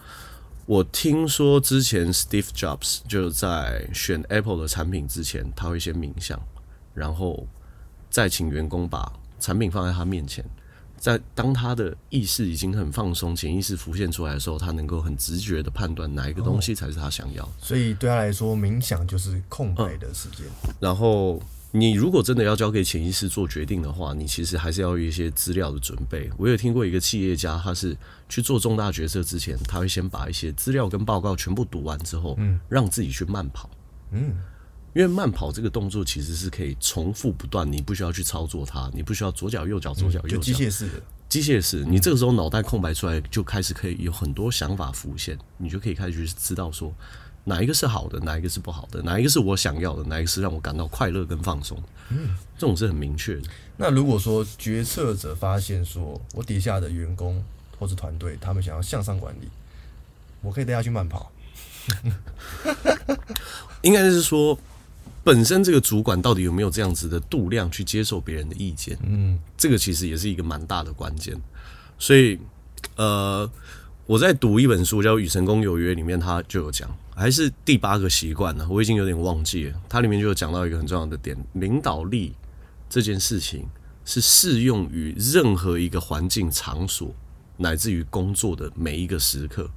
[0.66, 6.38] 我听说之前 Steve Jobs 就在选 Apple 的产品之前，他会先冥想，
[6.94, 7.48] 然后
[8.10, 9.10] 再请员工把。
[9.40, 10.44] 产品放在他面前，
[10.98, 17.44] 在当他的意识已经很放松，潜意识浮现出来的时候，他能够很直觉的判断哪一个东西才是他想要。
[17.44, 17.50] 哦。
[17.60, 20.46] 所以对他来说，冥想就是空白的时间。
[20.68, 20.74] 嗯。
[20.80, 21.40] 然后
[21.72, 26.30] 你如果真的要交给潜意识做决定的话，你其实还是要有一些资料的准备。
[26.38, 27.96] 我有听过一个企业家，他是
[28.28, 33.70] 去做重大决策之前，他会先把一些资料跟报告全部读完之后，嗯，让自己去慢跑，
[34.12, 34.36] 嗯。
[34.98, 40.94] 因为慢跑这个动作其实是可以重复不断，你不需要去操作它，你不需要左脚右脚左脚右脚，就机械式的。
[41.30, 46.92] 机械式，你这个时候脑袋空白出来，就开始可以有很多想法浮现，你就可以开始去知道说
[47.44, 51.80] 哪一个是好的，哪一个是不好的，哪一个是我想要的，哪一个是让我感到快乐跟放松。
[52.10, 53.44] 嗯，这种是很明确的。
[53.78, 57.40] 那如果说决策者发现说我底下的员工
[57.78, 59.48] 或者团队，他们想要向上管理，
[60.42, 61.32] 我可以带他去慢跑。
[63.84, 64.58] 应该是说。
[65.28, 68.98] 本身这个主管到底有没有这样子的度量去接受别人的意见？
[69.06, 71.36] 嗯，这个其实也是一个蛮大的关键。
[72.00, 72.40] 所以，
[72.96, 73.52] 呃，
[74.06, 78.66] 我在读一本书叫《与成功有约》里面，他就有讲，还是第八个习惯呢？
[78.70, 79.78] 我已经有点忘记了。
[79.90, 82.34] 它里面就有讲到一个很重要的点：领导力
[82.90, 83.68] 这件事情
[84.06, 87.14] 是适用于任何一个环境、场所，
[87.58, 89.70] 乃至于工作的每一个时刻。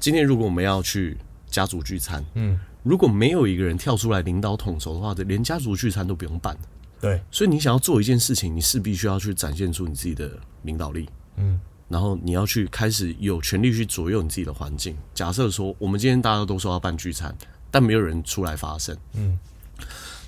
[0.00, 1.18] 今天如果我们要去
[1.50, 2.58] 家族聚餐，嗯。
[2.82, 6.56] 如果没有一个人跳出来领导统筹的话，连家族聚餐都不用办。
[7.00, 11.08] 对，所以你想要做一件事情，你势必需要去展现出你自己的领导力。
[11.36, 14.96] 嗯，然后你要去开始有权利去左右你自己的环境。
[15.14, 17.36] 假设说，我们今天大家都说要办聚餐，
[17.70, 18.96] 但没有人出来发声。
[19.14, 19.38] 嗯，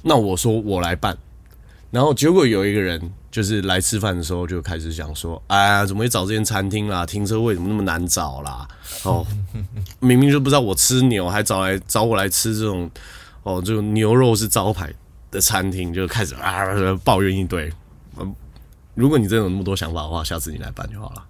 [0.03, 1.17] 那我说我来办。
[1.95, 7.07] 然后结果有一个人就是来吃饭的时候就开始讲说：“哎呀，怎么会找这间餐厅啦？
[7.07, 8.67] 停车位怎么那么难找啦？
[9.05, 9.25] 哦，
[10.01, 12.91] 明明就不知道我吃牛，还找来找我来吃这种
[13.45, 14.93] 哦，这种牛肉是招牌
[15.31, 16.65] 的餐厅，就开始啊
[17.05, 17.73] 抱怨一堆。
[18.19, 18.35] 嗯，
[18.97, 21.25] 如果你真的有那么多想法的话，下次你来办就好了。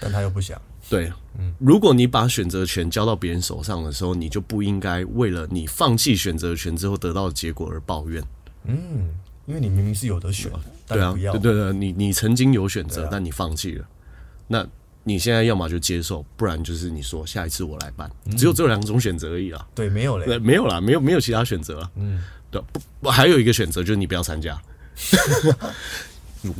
[0.00, 0.60] 但他又不想。
[0.90, 8.20] 对，嗯，如果你把选择权交到别人手上的时候，你就不应该为了你放弃选择权之后得到的结果而抱怨。
[8.64, 9.08] 嗯。
[9.46, 10.50] 因为你明明是有得选，
[10.86, 13.84] 对啊，对对对，你你曾经有选择，但你放弃了。
[14.46, 14.66] 那
[15.04, 19.66] 你现在要么就接受，不然就是你说下一次我来办，只有这两种选择而已啦。
[19.74, 21.90] 对，没有嘞，没有啦，没有没有其他选择了。
[21.96, 22.62] 嗯，对，
[23.00, 24.60] 不，还有一个选择就是你不要参加。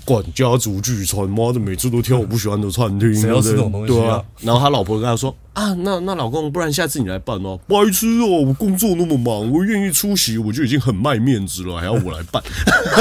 [0.05, 3.93] 管家族聚餐，妈的，每次都挑我不喜欢的餐厅，谁要吃这种东西？
[3.93, 4.23] 对啊。
[4.41, 12.43] 然后他老婆跟他说：“啊，那那老公，不然下次你来办哦。”白痴哦，我工作那么忙，我愿意出席，我就已经很卖面子了，还要我来办？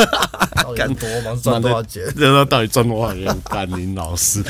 [0.76, 2.04] 干多忙赚多少钱？
[2.16, 3.26] 让他到底赚多少钱？
[3.46, 4.42] 干林老师，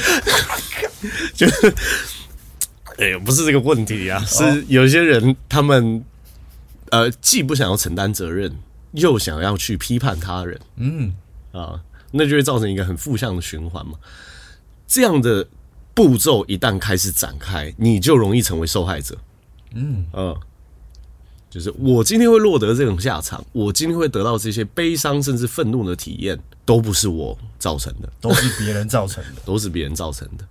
[1.33, 1.73] 就是，
[2.97, 6.03] 哎呀，不是这个问题啊，是有些人他们
[6.91, 8.53] 呃，既不想要承担责任，
[8.91, 10.59] 又想要去批判他人。
[10.77, 11.13] 嗯
[11.51, 11.81] 啊。
[12.11, 13.93] 那就会造成一个很负向的循环嘛。
[14.87, 15.47] 这样的
[15.93, 19.17] 步骤一旦开始展开，你就容易成为受害者。
[19.73, 20.37] 嗯嗯，
[21.49, 30.45] 就是我今天会落得这种下场，我今天会得到这些悲伤甚至愤怒的体验，都不是我造成的，都是别人造成的， 都是别人造成的。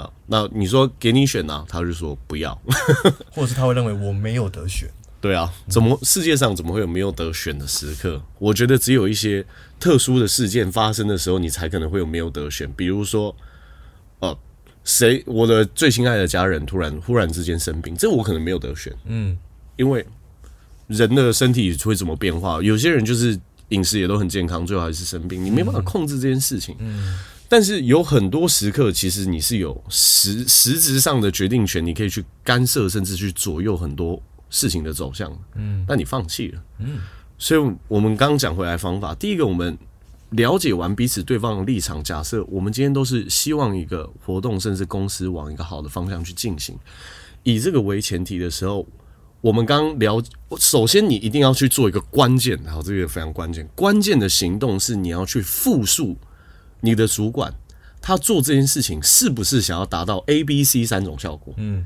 [0.00, 1.64] 啊，那你说给你选呢、啊？
[1.68, 2.60] 他就说不要，
[3.30, 4.90] 或者是他会认为我没有得选。
[5.18, 8.22] 对啊，怎么世界上怎么会有没有得选的时刻？
[8.38, 9.44] 我觉得只有一些
[9.80, 12.70] 特殊的事件发生的时候，你才可能会有没有得选。
[12.76, 13.34] 比如说，
[14.20, 14.38] 呃，
[14.84, 18.94] 谁我的最亲爱的家人突然忽然之间生病，这我可能没有得选。
[19.06, 19.36] 嗯，
[19.76, 20.06] 因为
[20.86, 22.62] 人的身体会怎么变化？
[22.62, 23.36] 有些人就是
[23.70, 26.76] 饮食也都很健康，最后还是生病，你没办法控制这件事情。
[26.78, 34.22] 嗯，但是有很多时刻，其实你是有实实质上的决定权，你可以去干涉，甚至去左右很多。
[34.56, 37.00] 事情的走向，嗯，但你放弃了，嗯，
[37.36, 39.76] 所以我们刚刚讲回来方法，第一个，我们
[40.30, 46.74] 了解完彼此对方的立场，假设我们今天都是希望一个活动，甚至公司往一个好的方向去进行，
[47.42, 48.86] 以这个为前提的时候，
[49.42, 50.22] 我们刚聊，
[50.58, 56.16] 首先你一定要去做一个关键，好，这个非常关键，关键的行动是你要去复述
[56.80, 57.52] 你的主管
[58.00, 61.84] 他做这件事情是不是想要达到 A、B、C 三种效果，嗯。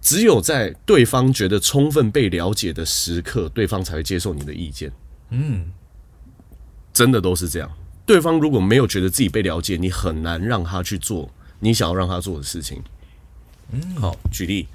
[0.00, 4.90] 只有在对方觉得充分被了解的时刻，对方才会接受你的意见。
[5.30, 5.70] 嗯，
[6.92, 7.70] 真的都是这样。
[8.06, 11.28] 对方如果没有觉得自己被了解，你很难让他去做
[11.60, 12.82] 你想要让他做的事情。
[13.70, 14.66] 嗯，好，举例，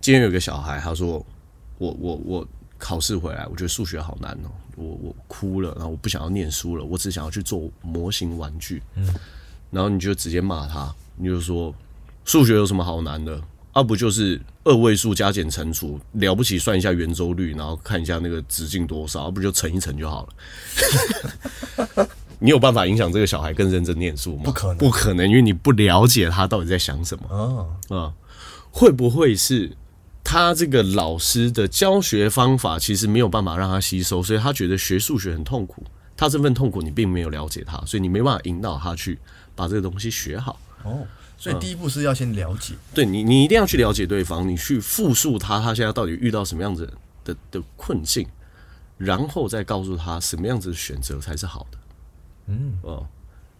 [0.00, 1.24] 今天有个小孩，他说
[1.78, 9.12] ：“我我我考试回来，我觉得数学好难哦，我我哭了，然后我不想要念书了，我只想要去做模型玩具。”嗯，
[9.72, 11.74] 然后你就直接骂他，你就说
[12.24, 13.42] ：“数学有什么好难的？”
[13.76, 22.08] 要、啊、不就是二位数加减乘除，了不起算一下圆周率，然后看一下那个直径多少，要、啊、不就乘一乘就好了。
[22.40, 24.44] 你有办法影响这个小孩更认真念书吗？
[24.46, 27.28] 不可能，不可能，因为你不了解他到底在想什么。
[27.28, 28.12] 啊、嗯，
[28.70, 29.70] 会不会是
[30.24, 35.84] 他这个老师的教学方法其实没有办法让他吸收，所以他觉得学数学很痛苦。
[36.16, 39.18] 他这份痛苦你并没有了解他，所以你没办法引导他去
[39.54, 40.58] 把这个东西学好。
[40.82, 41.06] 哦。
[41.38, 46.90] 所以第一步是要先了解，对你，你一定要去了解对方，你去复述他，他现在到底遇到什么样子
[47.24, 48.26] 的的困境，
[48.96, 51.78] 然后再告诉他什么样子的选择才是好的。
[52.46, 53.06] 嗯，哦，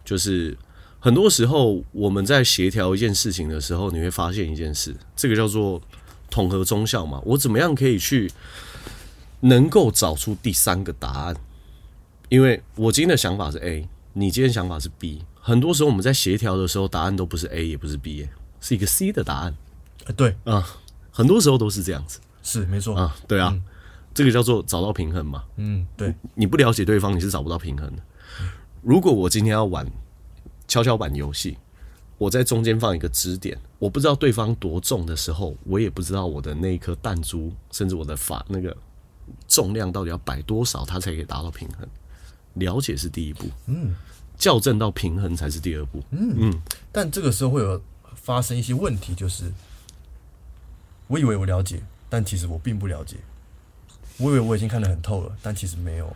[0.03, 0.57] 就是
[0.99, 5.79] 很多时候我们在协调一件事情的时候，你会发现一件事，这个叫做
[6.31, 7.21] 统合中效嘛。
[7.23, 8.31] 我怎么样可以去
[9.41, 11.35] 能够找出第三个答案？
[12.29, 15.21] 因为我今天的想法是 A，你今天想法是 B。
[15.47, 18.27] 很多时候我们在协调的时候，答案都不是 A，也不是 B，
[18.59, 19.55] 是一个 C 的答案。
[20.17, 20.61] 对啊，
[21.09, 22.19] 很多时候都是这样子。
[22.43, 23.51] 是没错啊，对啊。
[23.53, 23.63] 嗯
[24.13, 25.43] 这个叫做找到平衡嘛？
[25.57, 26.11] 嗯，对。
[26.33, 28.01] 你不了解对方，你是找不到平衡的。
[28.81, 29.87] 如果我今天要玩
[30.67, 31.55] 跷跷板游戏，
[32.17, 38.75] 我在中间放一个支点，我不知道对方多重的时候，我也不知道我的那一颗弹珠，甚至我的法那个
[39.47, 41.87] 重量到底要摆多少，它才可以达到平衡。
[42.55, 43.93] 了解是第一步，嗯，
[44.37, 46.61] 校正到平衡才是第二步，嗯嗯。
[46.91, 47.81] 但这个时候会有
[48.15, 49.51] 发生一些问题，就是
[51.07, 53.17] 我以为我了解，但其实我并不了解。
[54.17, 56.15] 我以为我已经看得很透了，但其实没有。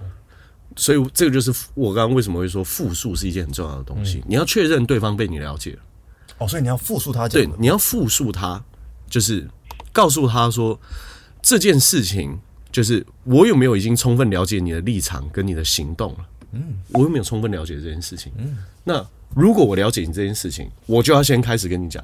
[0.76, 4.20] 所以这个就是我刚刚为什么会说复述是一件很重要的东西。
[4.20, 5.80] 嗯、你要确认对方被你了解了。
[6.38, 7.30] 哦，所以你要复述他讲。
[7.30, 8.64] 对，你要复述他，
[9.10, 9.48] 就是
[9.92, 10.80] 告诉他说
[11.42, 12.40] 这件事情，
[12.72, 16.26] 就是我有没有已经充分了解你的立场跟你的行动了？
[16.52, 18.32] 嗯，我又没有充分了解这件事情？
[18.38, 22.04] 嗯，那如果我了解你这件事情，我就要先开始跟你讲，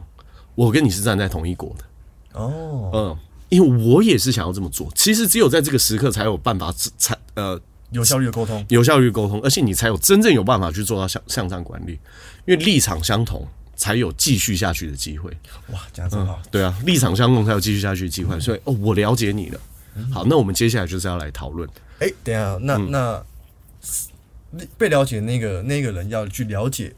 [0.55, 2.39] 我跟你是站在同一国的。
[2.39, 3.17] 哦，嗯。
[3.49, 7.57] 因为我也是想要这么做，其实只有在这个时刻才有办法，才呃
[7.91, 11.93] 有效率的沟通，有效率沟通，而且你才有真正有办法去做到向向上管理，
[12.45, 15.31] 因为立场相同，才有继续下去的机会。
[15.71, 18.37] 哇，讲得真好，对啊，立场相同才有继续下去的机会。
[18.37, 19.59] 所以哦，我了解你了。
[20.11, 21.69] 好，那我们接下来就是要来讨论。
[21.99, 23.23] 哎，等一下，那那
[24.77, 26.93] 被了解那个那个人要去了解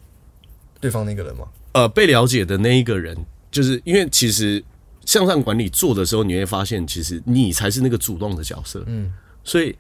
[0.80, 1.46] 对方那个人吗？
[1.74, 3.18] 呃，被了解的那一个人，
[3.52, 4.64] 就是因为其实。
[5.06, 8.84] 向上管理做的时候，你会发现，其实你才是那个主动的角色。
[8.86, 9.12] 嗯，
[9.44, 9.76] 所以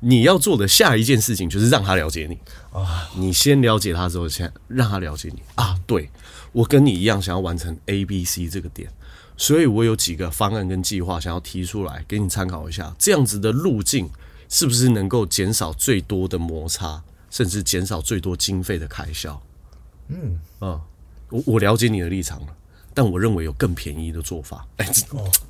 [0.00, 2.36] 你要做的下一件事情就是让他了解你
[2.76, 3.08] 啊。
[3.16, 5.78] 你先了解他之后，先让他了解你啊。
[5.86, 6.10] 对，
[6.50, 8.90] 我跟你一样，想要完成 A、B、C 这个点，
[9.36, 12.92] 所以我有几个方案跟计划想要提出来给你参考一下。
[12.98, 14.10] 这样子的路径
[14.48, 17.00] 是不是能够减少最多的摩擦，
[17.32, 19.42] 甚至减少最多经费的开销？
[20.08, 20.80] 嗯啊，
[21.30, 22.48] 我我了解你的立场了。
[22.94, 24.66] 但我认为有更便宜的做法。
[24.76, 24.86] 哎，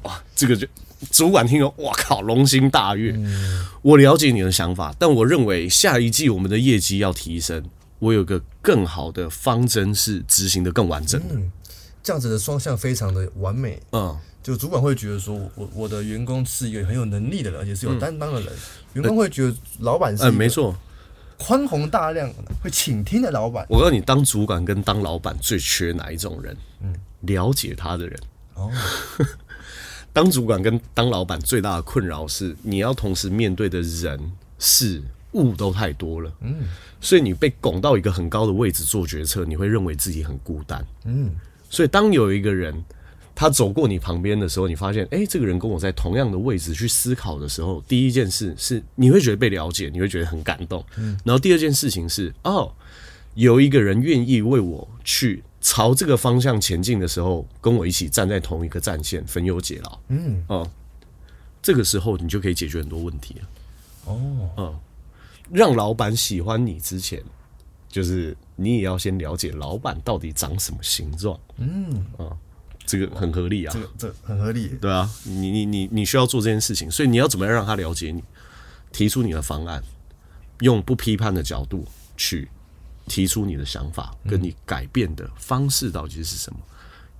[0.03, 0.65] 哇，这个就
[1.11, 3.13] 主管听了，哇靠，龙心大悦。
[3.83, 7.65] 我了解你的想法，但我认为下一季我们的业绩要提升，
[7.99, 11.21] 我有个更好的方针是执行的更完整。
[11.31, 11.51] 嗯，
[12.01, 13.83] 这样子的双向非常的完美。
[13.91, 18.53] 嗯，就主管会觉得说，我我的员工是一个很有能力的人，而且是有担当的人。
[18.93, 20.73] 员工会觉得老板是，嗯，没错。
[21.45, 26.57] 宽宏大量、会倾听的老板，我告诉你，当主管跟当老板最缺哪一种人？
[26.83, 28.17] 嗯，了解他的人。
[28.55, 28.71] 哦，
[30.13, 35.03] 当主管跟当老板最大的困扰是，你要同时面对的人事
[35.33, 36.33] 物都太多了。
[36.43, 36.63] 嗯，
[37.01, 40.87] 所以你被拱到一个很高的位置做决策，你会认为自己很孤单。
[41.05, 41.33] 嗯，
[41.69, 42.73] 所以当有一个人。
[43.43, 50.85] 他走过你旁边的时候，你发现，哎，这个人跟我在同样的位置去思考的时候，第一件事是你会觉得被了解，你会觉得很感动。
[50.97, 52.73] 嗯，然后第二件事情是，哦，
[53.35, 59.99] 有一个人愿意为我去朝这个方向前进的时候，跟我一起站在同一个战线，分忧解劳。
[60.07, 60.71] 嗯，哦，
[61.61, 63.49] 这个时候你就可以解决很多问题了。
[64.05, 64.79] 哦，嗯，
[65.51, 67.21] 让老板喜欢你之前，
[67.89, 71.37] 就是你也要先了解老板到底长什么形状。
[71.57, 72.31] 嗯，啊。
[72.85, 74.69] 这个很合理啊，这个这很合理。
[74.81, 78.23] 对啊，你你你你需要做这件事情，所以你要怎么样让他了解你，
[78.93, 79.83] 提出你的方案，
[80.61, 82.49] 用不批判的角度去
[83.07, 86.59] 提出你的想法，跟你改变的方式到底是什么？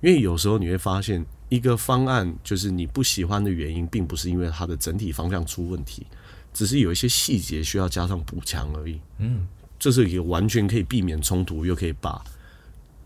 [0.01, 6.05] 因为有时候你会发现，一个方案就是你不喜欢的原因，并不是因为它的整体方向出问题，
[6.53, 8.99] 只是有一些细节需要加上补强而已。
[9.19, 9.47] 嗯，
[9.79, 12.21] 这是一个完全可以避免冲突，又可以把。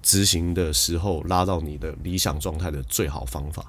[0.08, 3.65] 执行的时候拉到你的理想状态的最好方法，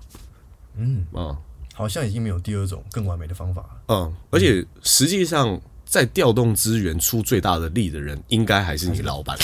[0.77, 1.05] 嗯。
[1.12, 1.37] 啊，
[1.74, 3.68] 好像已经没有第二种更完美的方法了。
[3.88, 9.37] 嗯，而且实际上在调动资源出最大的力的人，应该还是你老板，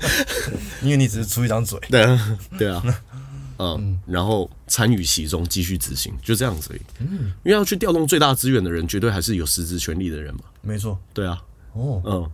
[0.84, 1.80] 因为你只是出一张嘴。
[1.88, 2.82] 对啊，对啊，
[3.58, 6.80] 嗯，然后参与其中继续执行，就这样子而已。
[6.98, 10.42] 嗯，因为要去调动最大资源的人，绝对还是有实质权力的人嘛。
[10.60, 11.42] 没错，对啊，
[11.72, 12.30] 哦，嗯。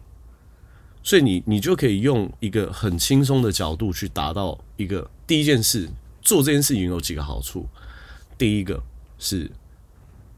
[1.05, 5.89] 所以你你就可以用一个很轻松的角度去达到一个第一件事，
[6.23, 7.69] 做这件事情有几个好处。
[8.37, 8.83] 第一个
[9.19, 9.49] 是，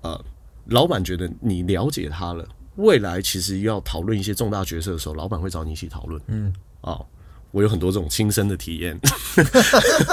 [0.03, 0.23] 呃，
[0.67, 6.21] 老板觉得你了解他了，未来其实要讨论一些重大决策的时候，老板会找你一起讨论。
[6.27, 7.01] 嗯，啊，
[7.53, 8.99] 我有很多这种亲身的体验，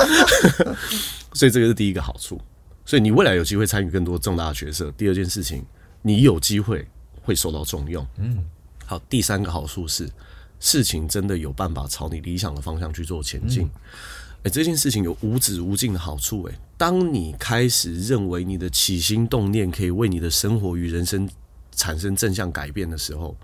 [1.34, 2.40] 所以这个是第一个好处。
[2.86, 4.92] 所以你未来有机会参与更多重大的决策。
[4.92, 5.66] 第二件事情，
[6.02, 6.88] 你有机会
[7.22, 8.06] 会受到重用。
[8.18, 8.46] 嗯，
[8.86, 10.08] 好，第三个好处是，
[10.64, 13.64] 事情真的有办法朝你理想的方向去做前进。
[14.44, 16.42] 哎、嗯，这件事情有无止无尽的好处。
[16.44, 21.30] 哎，当你开始认为你的起心动念可以为你的生活与人生
[21.76, 23.36] 产生正向改变的时候，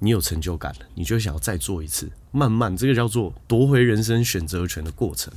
[0.00, 2.10] 你有成就感了，你就想要再做一次。
[2.32, 5.32] 慢慢，这个叫做夺回人生选择权的过程。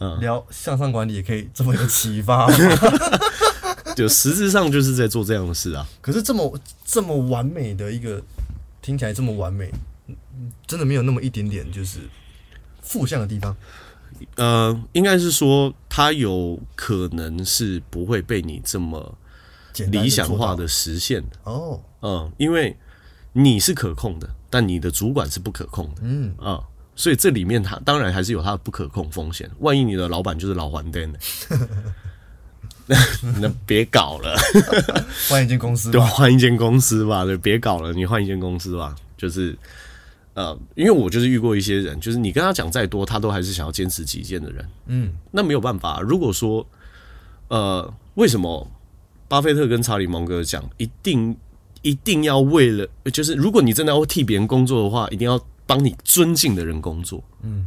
[0.00, 2.50] 嗯，聊向上管理也可以这么有启发，
[3.94, 5.86] 就实质上就是在做这样的事啊。
[6.00, 8.20] 可是这么这么完美的一个，
[8.82, 9.70] 听起来这么完美，
[10.66, 12.00] 真的没有那么一点点就是
[12.82, 13.56] 负向的地方。
[14.36, 19.18] 呃，应该是说，他有可能是不会被你这么
[19.90, 21.80] 理想化的实现的哦。
[22.00, 22.76] 嗯，因为
[23.32, 26.02] 你是可控的，但你的主管是不可控的。
[26.02, 26.62] 嗯啊。
[26.96, 29.50] 所以这里面他当然还是有他的不可控风险。
[29.58, 31.12] 万一你的老板就是老黄灯，
[32.86, 32.96] 那
[33.42, 34.36] 那别搞了，
[35.28, 38.94] 换一间公司，对，换一间公司吧，对，别搞了，你换一间公司吧。
[39.16, 39.58] 就是
[40.34, 44.68] 呃，因为我就是遇过一些人，就是你跟他讲再多，他都还是想要坚持己见的人。
[44.86, 46.00] 嗯，那没有办法。
[46.00, 46.66] 如果说
[47.48, 48.70] 呃，为什么
[49.26, 51.36] 巴菲特跟查理芒格讲，一定
[51.82, 55.40] 一定要为了，就是如果你真的要替别人工作的话，一定要。
[55.66, 57.66] 帮你尊敬的人工作，嗯，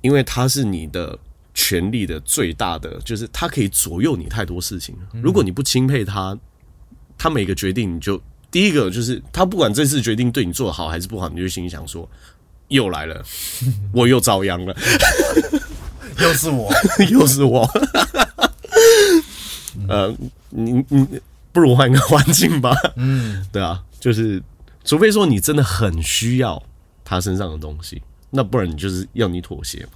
[0.00, 1.18] 因为他是你的
[1.52, 4.96] 权力的最大的，就是他可以左右你太多事情。
[5.22, 6.34] 如果你不钦佩他，
[7.18, 8.18] 他每个决定，你就
[8.54, 12.08] 第一个就是他不管这次决定对你做的好还是不好，你就心里想说，
[12.68, 13.20] 又来了，
[13.92, 14.72] 我又遭殃了，
[16.22, 16.72] 又是我，
[17.10, 17.68] 又是我。
[19.88, 20.14] 呃，
[20.50, 21.04] 你你
[21.50, 24.40] 不如换一个环境吧，嗯，对啊，就是
[24.84, 26.62] 除非说你真的很需要。
[27.04, 28.00] 他身上的东西，
[28.30, 29.90] 那不然你就是要你妥协嘛。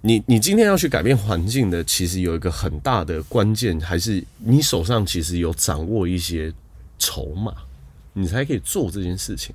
[0.00, 6.52] 你你今天要去改变环境的，其实有一个很大的关键，还是你手上其实有掌握一些
[6.98, 7.54] 筹码，
[8.12, 9.54] 你才可以做这件事情。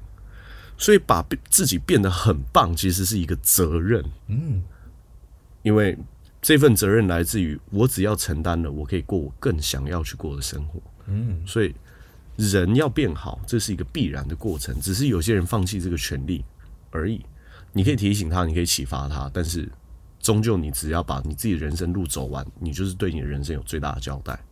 [0.77, 4.03] 所以把自己变得很棒，其实是一个责任。
[4.27, 4.63] 嗯，
[5.61, 5.97] 因为
[6.41, 10.81] 这份责任来自于我只要承担了，我可以过我更想要去过的生活。
[11.07, 11.75] 嗯，所以。
[12.35, 16.43] 人要变好，这是一个必然的过程，只是有些人放弃这个权利
[16.89, 17.23] 而已。
[17.71, 19.71] 你可以提醒他，你可以启发他，但是
[20.19, 24.43] 终究你只要把你自己的人生路走完，你就是对你的人生有最大的交代。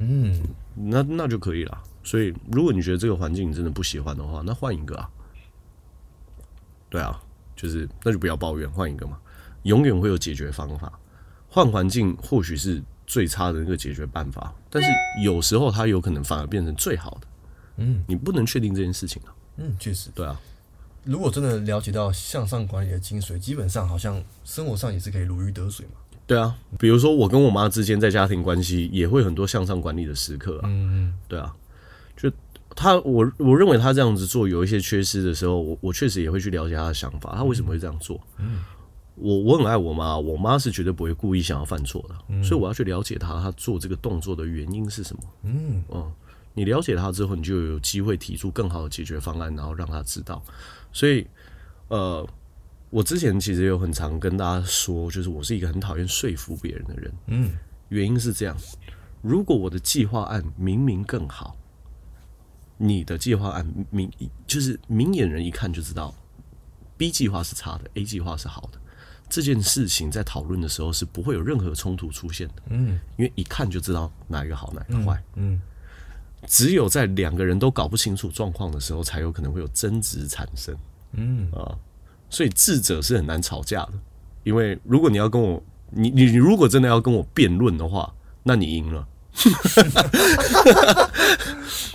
[0.00, 0.38] 嗯，
[0.74, 1.82] 那那就可以了。
[2.08, 5.10] 所以，如果你觉得这个环境你真的不喜欢的话，那换一个啊。
[6.88, 7.20] 对啊，
[7.54, 9.18] 就是那就不要抱怨，换一个嘛。
[9.64, 10.98] 永远会有解决方法。
[11.48, 12.82] 换环境或许是。
[13.10, 14.88] 最差的一个解决办法，但是
[15.24, 17.26] 有时候它有可能反而变成最好的。
[17.78, 19.32] 嗯，你不能确定这件事情啊。
[19.56, 20.38] 嗯，确实，对啊。
[21.04, 25.92] 如果真的了解到向上管理的精髓，基本上好像生活上也是可以如鱼得水嘛。
[26.26, 30.64] 对啊，比如说我跟我妈之间在家庭关系也会很多向上管理的时刻啊。
[30.64, 31.56] 嗯嗯，对啊。
[32.78, 38.20] 就他，我我认为他这样子做有一些缺失的时候，我我确实也会去了解他的想法，他为什么会这样做。
[38.38, 38.60] 嗯。
[39.20, 45.22] 我我很爱我妈，我妈是绝对不会故意想要犯错的，嗯、所以我要去了解他，他做这个动作的原因是什么。
[45.42, 46.12] 嗯，嗯，
[46.54, 50.40] 你了解他之后，你就有机会提出更好的解决方案，然后让他知道。
[50.92, 51.26] 所以，
[51.88, 52.24] 呃，
[52.90, 57.12] 我之前其实有很常跟大家说，就是我是一个很讨厌说服别人的人。
[57.26, 57.50] 嗯，
[57.88, 58.56] 原因是这样：
[59.20, 61.56] 如果我的计划案明明更好，
[62.78, 64.10] 你的计划案明
[64.46, 66.14] 就是明眼人一看就知道
[66.96, 68.78] ，B 计划是差的，A 计划是好的。
[69.28, 75.60] 这件事情在讨论的时候是不会有任何冲突出现的，嗯，因为一看就知道哪一个好，哪一个坏，嗯，
[76.46, 80.74] 只有在两个人都搞不清楚状况的时候，才有可能会有争执产生，
[81.12, 81.50] 嗯。
[81.52, 81.76] 啊，
[82.30, 83.92] 所以智者是很难吵架的，
[84.44, 88.10] 因为如果你要跟我，你你你如果真的要跟我辩论的话，
[88.42, 89.06] 那你赢了，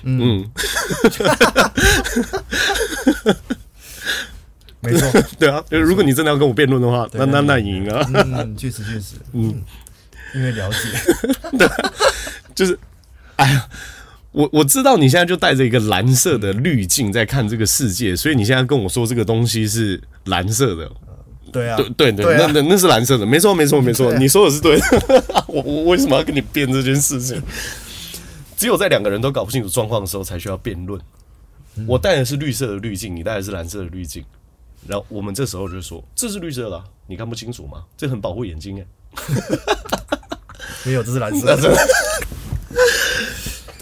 [0.03, 0.49] 嗯。
[4.85, 5.09] 没错，
[5.39, 9.63] 对啊，如果你真的要跟我辩论的话，那那那赢啊，嗯，确实确实，嗯，
[10.35, 10.77] 因为了解，
[11.57, 11.65] 对，
[12.53, 12.77] 就是，
[13.37, 13.65] 哎呀，
[14.33, 20.91] 我我知道你现在就带着一个蓝色的滤镜在看这个世界，所以你现在跟我说这个东西是蓝色的，
[21.53, 27.41] 对啊，对对对，那那那是蓝色的，没错没错没错，你说的是对的， 我我为什么要跟你辩这件事情？
[28.57, 30.99] 只有在两个人都搞不清楚状况的时候，才需要辩论。
[31.87, 34.23] 我戴的是绿色的滤镜，你戴的是蓝色的滤镜。
[34.87, 37.83] 然后我们这时候就说：“这是绿色的，你看不清楚吗？
[37.95, 38.85] 这很保护眼睛哎。”
[40.85, 41.87] 没有，这是蓝色的。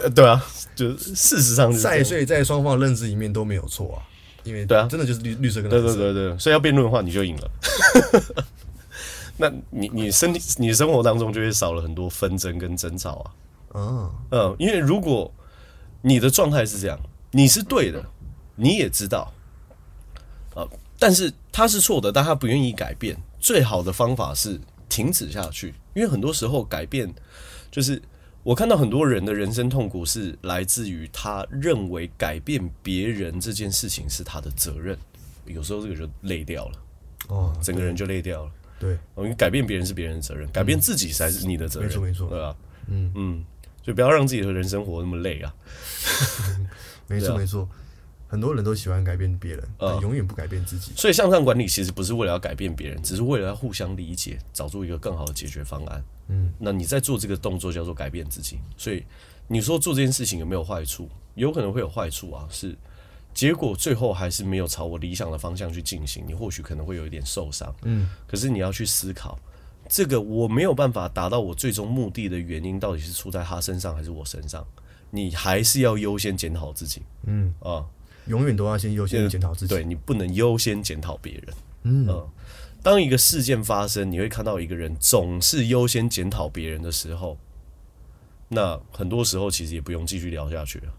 [0.15, 0.43] 对啊，
[0.75, 3.99] 就事实上是，在所以在双方的认知里面都没有错啊，
[4.43, 5.87] 因为对啊，真的就是绿绿色跟蓝色。
[5.87, 7.51] 对对对对，所以要辩论的话，你就赢了。
[9.37, 13.31] 那你你身体你生活当中就会少了很多纷争跟争吵啊。
[13.73, 15.31] 嗯嗯，因为如果
[16.01, 16.99] 你的状态是这样，
[17.31, 18.03] 你是对的，
[18.55, 19.31] 你也知道
[20.53, 20.67] 啊，
[20.99, 23.17] 但是他是错的，但他不愿意改变。
[23.39, 27.13] 最好的方法是停止下去，因为很多时候改变
[27.71, 28.01] 就是。
[28.43, 34.97] 我看到很多人的人生痛苦是来自于他认为改变别人这件事情是他的责任，
[35.45, 36.79] 有时候这个就累掉了，
[37.27, 38.51] 哦，整个人就累掉了。
[38.79, 41.89] 对，因为改变别人是别人的责任，改变自己才是你的责任。
[41.89, 42.55] 没错没错，对吧？
[42.87, 43.45] 嗯嗯，
[43.83, 45.53] 就不要让自己的人生活那么累啊。
[47.07, 47.69] 没 错没错。
[48.31, 50.91] 很多人都喜欢改变别人，但永远不改变自己。
[50.91, 56.01] 呃，所以向上管理其实不是为了要改变别人，只是为了要互相理解，找出一个更好的解决方案。
[56.29, 58.57] 嗯，那你在做这个动作叫做改变自己。
[58.77, 59.03] 所以
[59.49, 61.09] 你说做这件事情有没有坏处？
[61.35, 62.73] 有可能会有坏处啊，是
[63.33, 67.75] 结果最后还是没有朝我理想的方向去进行，你或许可能会有一点受伤。
[67.83, 69.37] 嗯，可是你要去思考，
[69.89, 74.65] 这个我没有办法达到我最终目的的原因，到底是出在他身上还是我身上？
[75.09, 77.01] 你还是要优先检讨自己。
[77.25, 77.83] 嗯啊。
[78.31, 81.53] 永远都要先优先检讨自己，对，你不能优先检讨别人。
[81.83, 82.29] 嗯，呃，
[82.81, 87.37] 当一个事件发生，你会看到一个人总是优先检讨别人的时候，
[88.47, 90.93] 那很多时候其实也不用继续聊下去了，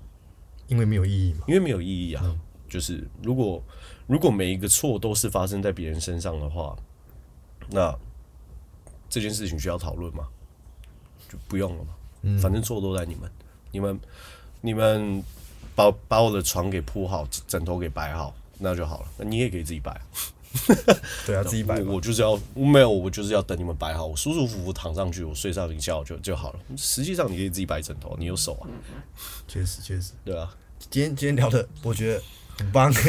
[0.66, 1.44] 因为没有意义嘛。
[1.48, 3.64] 因为没有意义啊，嗯，就是如果
[4.06, 6.76] 如果每一个错都是发生在别人身上的话，
[7.70, 7.98] 那
[9.08, 10.28] 这件事情需要讨论吗？
[11.30, 11.90] 就不用了嘛。
[12.24, 13.30] 嗯，反正错都在你们，
[13.70, 13.98] 你们，
[14.60, 15.24] 你们。
[15.74, 19.06] 把把我的床给铺好，枕头给摆好，那就好了。
[19.18, 20.00] 那你也可以自己摆。
[21.26, 21.80] 对啊，自己摆。
[21.80, 26.58] 我就是要没有，我就是要等你们摆好，我舒舒服服躺上去，我睡上一觉就就好了。
[26.76, 28.68] 实际上你可以自己摆枕头，你有手啊。
[29.48, 30.54] 确实确实，对啊。
[30.90, 32.22] 今天今天聊的我觉得
[32.58, 32.92] 很棒。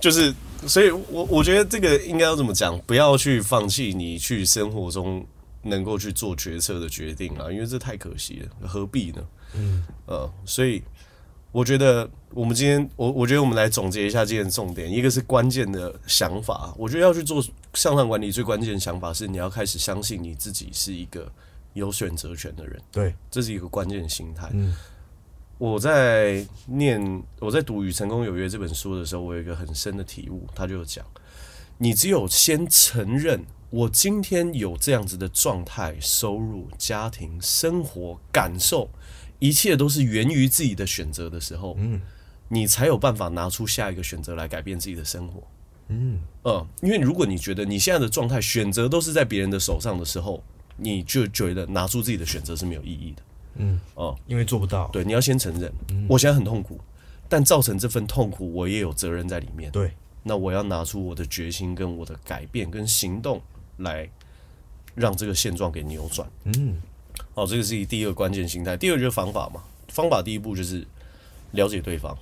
[0.00, 0.34] 就是，
[0.66, 2.76] 所以我我觉得这个应该要怎么讲？
[2.80, 5.24] 不要去放弃你去生活中
[5.62, 9.22] 能够去做决策的决定啊，因为这太可惜了，何必呢？
[9.54, 10.82] 嗯呃，所以
[11.52, 16.72] 我觉得我们今天，我我觉得我们来总结一下今天的重点，一个是关键的想法。
[16.76, 17.42] 我觉得要去做
[17.74, 21.30] 向上管理，最关键的想法是你要开始相信你自己是一个
[21.72, 22.80] 有选择权的人。
[22.92, 24.48] 对，这是一个关键的心态。
[24.52, 24.76] 嗯，
[25.58, 31.04] 我在念我在读《与成功有约》这本书的时候，我有一个很深的体悟，他就讲：
[31.78, 38.88] 你只有先承认我今天有这样子的状态、收入、家庭、生活、感受。
[39.40, 42.00] 一切都是源于自己的选择的时候，嗯，
[42.46, 45.42] 你才有办法拿出下一个选择来改变自己的生活，
[45.88, 50.42] 嗯，呃，因为如果你觉得你现在的状态选择都是在别人的手上的时候，
[50.76, 53.22] 你就觉得拿出自己的选择是没有意义的，
[53.56, 55.72] 嗯，哦，因为做不到，对，你要先承认，
[56.08, 56.78] 我现在很痛苦，
[57.28, 63.40] 但造成这份痛苦，我也有责任在里面，对，那我要拿出我的决心跟我的改变跟行动
[63.78, 64.06] 来
[64.94, 66.80] 让这个现状给扭转，嗯。
[67.40, 68.76] 好，这个是第一个关键心态。
[68.76, 70.86] 第二就是方法嘛，方法第一步就是
[71.52, 72.14] 了解对方。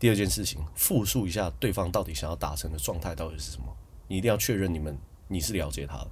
[0.00, 3.66] 第二件事情，复述一下对方到底想要达成的状态到底是什么，
[4.08, 6.08] 你一定要确认你们你是了解他的。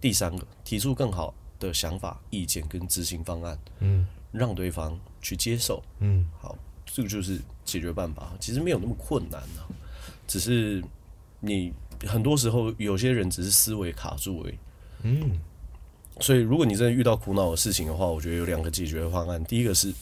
[0.00, 8.32] 第三个，提出更好的想法、意见跟执行方案，嗯，让对方去接受，嗯，好，这个就是解决办法。
[8.40, 9.70] 其实没有那么困难呢、啊，
[10.26, 10.82] 只是
[11.38, 11.72] 你
[12.04, 14.58] 很多时候有些人只是思维卡住而已，
[15.02, 15.38] 嗯。
[16.22, 19.44] 所以，如果你真的遇到苦恼的事情的话，我觉得有两个解决方案。
[19.44, 19.92] 第一个是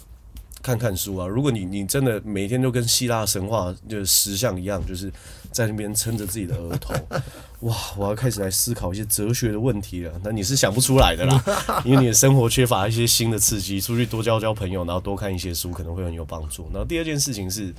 [0.63, 1.27] 看看书啊。
[1.27, 5.11] 如果你你真的每天都跟希腊神话就是石像一样，就是
[5.51, 6.95] 在那边撑着自己的额头，
[7.61, 7.75] 哇！
[7.97, 10.13] 我要开始来思考一些哲学的问题了。
[10.23, 11.43] 那你是想不出来的啦，
[11.85, 13.81] 因为你的生活缺乏一些新的刺激。
[13.81, 16.69] 出去多交交朋友，然后多看一些书，可能会很有帮助。
[16.71, 17.75] 然后第二件事情是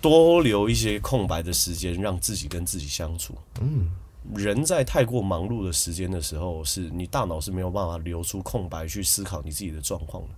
[0.00, 3.34] 多留一些空白的时间，让自己跟自己相处。
[3.60, 3.88] 嗯。
[4.34, 10.28] 人在太过忙碌的时间的时候，是你大脑是没有办法留出空白去思考你自己的状况的。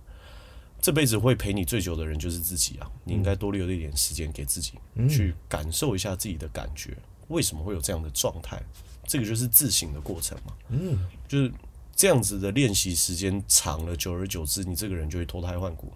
[0.79, 2.89] 这辈子会陪你最久的人就是自己啊！
[3.03, 4.73] 你应该多留一点时间给自己，
[5.07, 8.59] 去感受一下自己的感觉，为什么会有这样的状态？
[9.05, 10.53] 这个就是自省的过程嘛。
[10.69, 11.51] 嗯，就是
[11.95, 15.91] 这样子的练习时间长了，久而久之，你这个人就会脱胎换骨。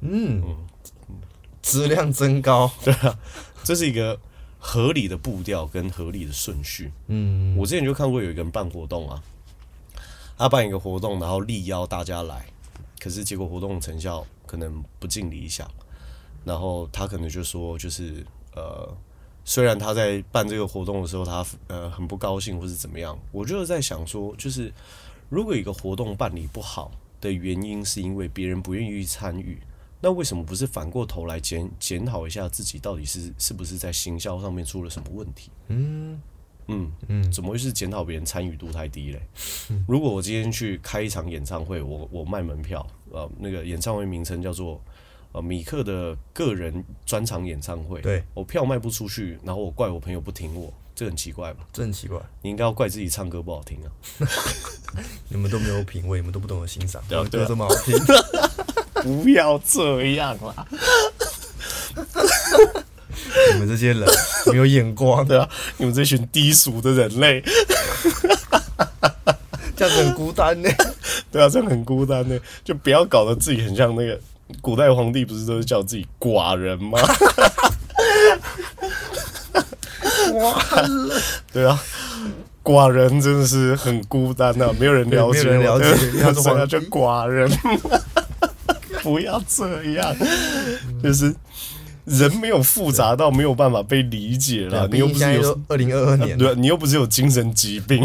[0.00, 1.16] 嗯嗯，
[1.60, 3.18] 质量增高， 对啊，
[3.64, 4.18] 这是一个。
[4.58, 6.92] 合理的步调跟合理的顺序。
[7.08, 9.22] 嗯，我之前就看过有一个人办活动啊，
[10.36, 12.46] 他办一个活动，然后力邀大家来，
[13.00, 15.70] 可是结果活动成效可能不尽理想。
[16.44, 18.96] 然后他可能就说，就是呃，
[19.44, 23.18] 虽然他在办这个活动的时候，他呃很不高兴或是怎么样。
[23.32, 24.72] 我就是在想说，就是
[25.28, 29.58] 如果一个活动办理不好的原因，是因为别人不愿意参与。
[30.06, 35.50] 那为什么不是反过头来检检讨一下自己到底是是不是在行销上面出了什么问题？
[35.66, 36.22] 嗯
[36.68, 39.20] 嗯嗯，怎么会是检讨别人参与度太低嘞？
[39.88, 44.80] 如果我今天去开一场演唱会，我我卖门票，呃那个演唱会名称叫做
[45.32, 48.00] 呃米克的个人专场演唱会。
[48.00, 51.66] 对，我票卖不出去，然后我怪我朋友不听我，这很奇怪吧？
[51.72, 52.16] 这很奇怪。
[52.42, 53.90] 你应该要怪自己唱歌不好听啊！
[55.28, 57.02] 你们都没有品味，你们都不懂得欣赏。
[57.08, 57.96] 歌这么好听，
[59.06, 60.66] 不要这样啦！
[63.52, 64.04] 你们这些人
[64.46, 65.48] 没有眼光，对啊，
[65.78, 67.42] 你们这群低俗的人类，
[69.76, 70.68] 这样子很孤单呢。
[71.30, 74.18] 对啊，这样很孤单呢，就不要搞得自己很像那个
[74.60, 76.98] 古代皇帝，不是都是叫自己寡人吗？
[80.34, 81.20] 完了，
[81.52, 81.82] 对啊，
[82.62, 87.50] 寡人真的是很孤单呐、啊，没有人了解，没有人了解，他说他叫寡人，
[89.06, 90.16] 不要这样，
[91.00, 91.32] 就是。
[92.04, 98.00] 人没有复杂到没有办法被理解了，你又不是有二零二二年， 对，你又不是有精神疾病。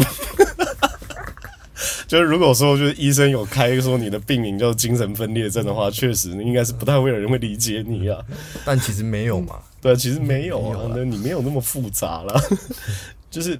[2.08, 8.18] 就是如果说就是医生有开说你的病名叫精神分裂症的话，确实应该是不太会有人会理解你啊。
[8.64, 12.42] 但其实没有嘛，对，其实没有啊，那你没有那么复杂了。
[13.30, 13.56] 就是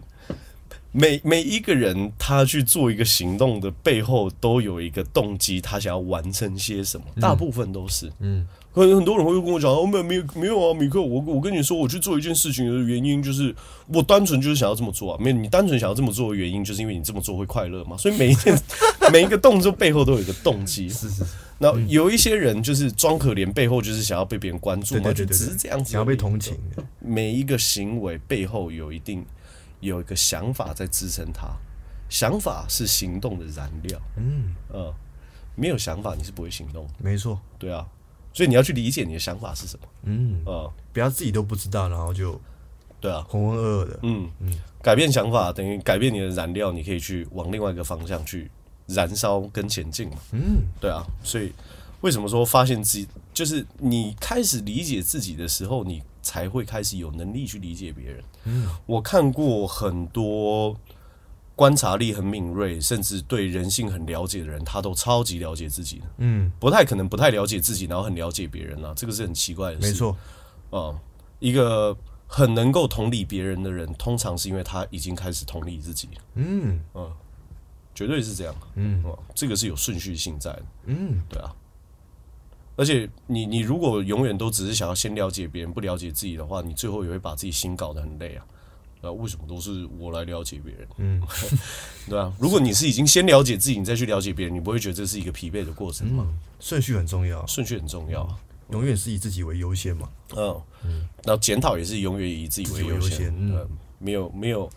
[0.93, 8.47] 每每一个人他去做一个行动的背后都有一个动机，他想要完成些什么，大部分都是嗯。
[8.74, 13.55] 可能很多人会跟我讲，哦，没有没有没有啊，米克，我我跟你说，我去做一件事情的原因就是，
[13.88, 15.18] 我单纯就是想要这么做啊。
[15.22, 17.99] 没有，你单纯想要这么做的原因，就是因为你这么做会快乐嘛。
[17.99, 18.59] 所以每一件
[19.12, 20.88] 每一个动作背后都有一个动机。
[20.88, 21.24] 是是是。
[21.59, 26.57] 那有一些人就是装可怜，背后就是想要被别人关注嘛，就只是这样子，想要被同情。
[26.99, 29.22] 每一个行为背后有一定
[29.83, 31.49] 有一个想法在支撑他，
[32.09, 34.01] 想法是行动的燃料。
[34.16, 34.55] 嗯。
[34.70, 34.95] 呃，
[35.55, 36.89] 没有想法你是不会行动。
[36.99, 37.87] 没错，对啊。
[38.33, 40.43] 所以你要去理解你的想法是什么，嗯。
[40.47, 42.41] 啊，不要自己都不知道，然后就，
[43.01, 44.30] 对啊，浑浑噩噩的，嗯。
[44.41, 44.51] 嗯，
[44.83, 48.51] 改变想法等于改变你的燃料，你可以去往另外一个方向去
[48.87, 51.53] 燃烧跟前进嘛，嗯，对啊，所以
[52.01, 58.25] 为什么说发现自己就是你开始理解自己的时候，你才会开始有能力去理解别人。
[58.45, 60.75] 嗯，我看过很多。
[61.55, 66.07] 观察力很敏锐，甚至对人性很了解的人，他都超级了解自己的。
[66.16, 69.87] 嗯，不太可能不太了解自己，然后很了解别人啊，这个是很奇怪的事。
[69.87, 70.16] 没错，
[70.70, 70.99] 啊，
[71.41, 71.95] 一个
[72.27, 76.09] 很能够同理别人的人，通常是因为他已经开始同理自己。
[76.37, 77.12] 嗯，嗯，
[77.95, 78.55] 绝对是这样。
[78.75, 79.05] 嗯，
[79.35, 80.64] 这个是有顺序性在的。
[80.87, 81.55] 嗯，对啊。
[82.77, 88.45] 而且你你如果永远都只是想要先了解别人，不了解自己的话，你最后也会把自己心搞得很累啊。
[89.03, 90.89] 啊，为什么都是我来了解别人？
[90.99, 91.20] 嗯，
[92.09, 92.33] 对啊。
[92.39, 96.27] 如果你是已经先了解自己，你再去了解别人，你不会觉得这是一个疲惫的过程吗？
[96.61, 98.39] 顺序很重要，顺序很重要，
[98.70, 100.09] 永远是以自己为优先嘛。
[100.37, 100.62] 嗯，
[101.25, 103.35] 然后检讨也是永远以自己为优先。
[103.37, 103.68] 嗯，
[103.99, 104.70] 没有没有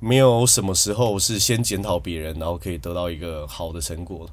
[0.00, 4.26] 没有什么时候是先检讨别人，然后可以得到一个好的成果。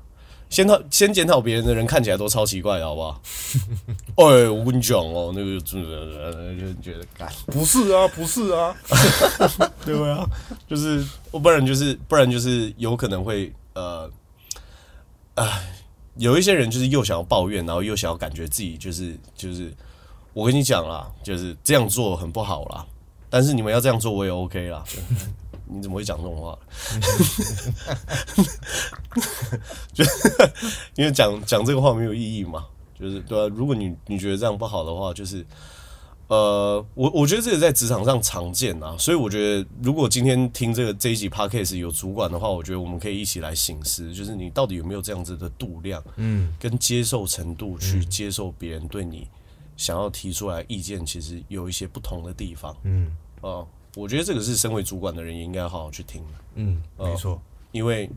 [0.56, 3.22] 先讨先检讨别人的人看起来都超奇怪，好不好？
[4.16, 8.74] 哎，我跟你讲哦，那个就觉得干不是啊，不是啊，
[9.84, 10.26] 对啊？
[10.66, 14.10] 就是，不然就是不然就是有可能会呃，
[15.34, 15.74] 哎，
[16.16, 19.70] 有一些人就是又想要抱怨，然后又想要感觉自己就是就是，
[20.32, 22.86] 我跟你讲啦，就是这样做很不好啦，
[23.30, 24.82] 但是你们要这样做我也 OK 啦。
[25.68, 26.58] 你怎么会讲这种话？
[29.94, 30.04] 就
[30.96, 32.66] 因为讲讲这个话没有意义嘛，
[33.00, 33.48] 就是对啊。
[33.48, 35.46] 如果你你觉得这样不好的话，就是
[36.28, 38.96] 呃，我我觉得这个在职场上常见啊。
[38.98, 49.28] 所以我觉得，如果今天听这个这一集 podcast 有主管的话，我觉得我们可以一起来醒思，就是你到底有没有这样子的度量，嗯，跟接受程度去接受别人对你
[49.78, 53.64] 想要提出来意见，其实有一些不同的地方，嗯啊。
[53.96, 56.24] 我觉得这个是身为主管的人也应该好好去听。
[56.56, 57.42] 嗯，没错。
[57.72, 58.10] 因为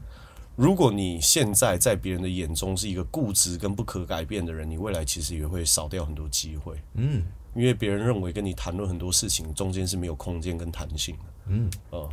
[0.57, 6.77] 如果你现在在别人的眼中是一个固执跟不可改变的人，你未来其实也会少掉很多机会。
[6.95, 7.23] 嗯，
[7.55, 11.23] 因为别人认为跟你谈论很多事情中间是没有空间跟弹性的。
[11.47, 12.09] 嗯，啊，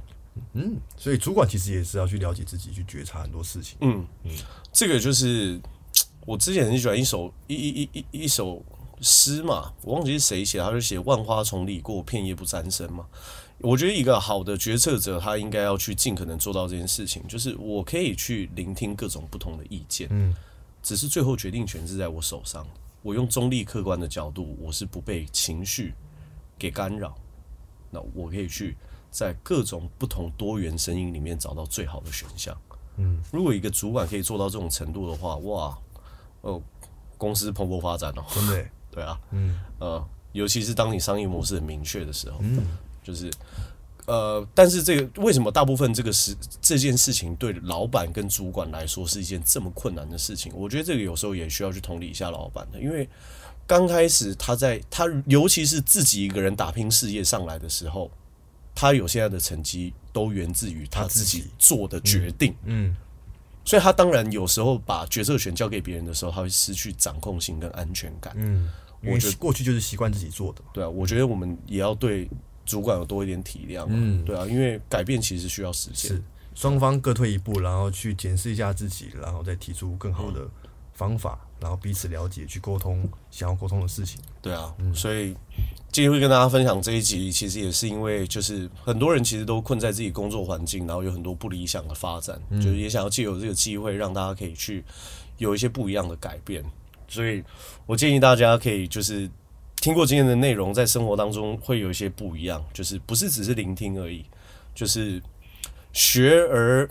[0.53, 3.77] 嗯，所以主管其实也是要去了解自己，去觉察很多事情。
[3.81, 4.31] 嗯嗯，
[4.71, 5.59] 这个就是
[6.25, 8.63] 我之前很喜欢一首一一一一一首
[9.01, 13.05] 诗嘛，我忘记是谁写，他就写“万花丛里过，片叶不沾身”嘛。
[13.59, 20.35] 我觉得一个好的决策者，他应该要去尽可能做到这件事情，就是我可以去聆听各种不同的意见，嗯，
[20.83, 22.65] 只是最后决定权是在我手上。
[23.01, 25.93] 我用中立客观的角度，我是不被情绪
[26.57, 27.15] 给干扰。
[27.91, 28.75] 那我可以去
[29.09, 32.55] 在各种不同多元声音里面找到最好的选项。
[32.97, 35.77] 嗯，如果一个主管可以做到这种程度的话，哇，
[36.41, 36.61] 哦，
[37.17, 42.65] 公司蓬勃发展哦，真的， 对啊，嗯，呃，尤其是当你商业模式很明确的时候，嗯。
[43.05, 43.29] 就是，
[44.07, 50.51] 呃，但是这个为什么大部分这个事这件事情对老板跟主管来说是一件这么困难的事情？
[50.55, 53.07] 我觉得这个有时候也需要去同理一下老板的，因为
[53.67, 58.09] 刚开始他在他尤其是自己一个人打拼事业上来的时候，
[58.73, 62.55] 他有现在的成绩都源自于他自己做的决定。
[62.63, 62.95] 嗯，嗯，
[63.63, 68.33] 所以他当然有时候把决策权交给别人的时候，他会失去掌控性跟安全感。
[68.35, 68.67] 嗯，
[69.03, 70.61] 我觉得过去就是习惯自己做的。
[70.73, 72.27] 对啊，我觉得我们也要对。
[72.65, 76.23] 主管有多一点体谅，嗯，对啊，因为改变其实需要时间，是
[76.55, 80.47] 双方各退一步，然后去检视一下自己，然后再提出更好的
[80.93, 84.19] 方法，嗯、然后彼此了解，去沟通想要沟通的事情。
[84.41, 85.35] 对啊，嗯、所以
[85.91, 94.83] 今天会跟大家分享这一集，其实也是因为就是很多人其实都困在自己工作环境，然后有很多不理想的发展，嗯、就是也想要借由这个机会让大家可以去
[95.37, 96.63] 有一些不一样的改变。
[97.07, 97.43] 所以
[97.85, 99.29] 我建议大家可以就是。
[99.85, 104.25] 听过今天的内容，在生活当中会有一些不一样，就是不是只是聆听而已，
[104.73, 105.21] 就是
[105.93, 106.89] 学而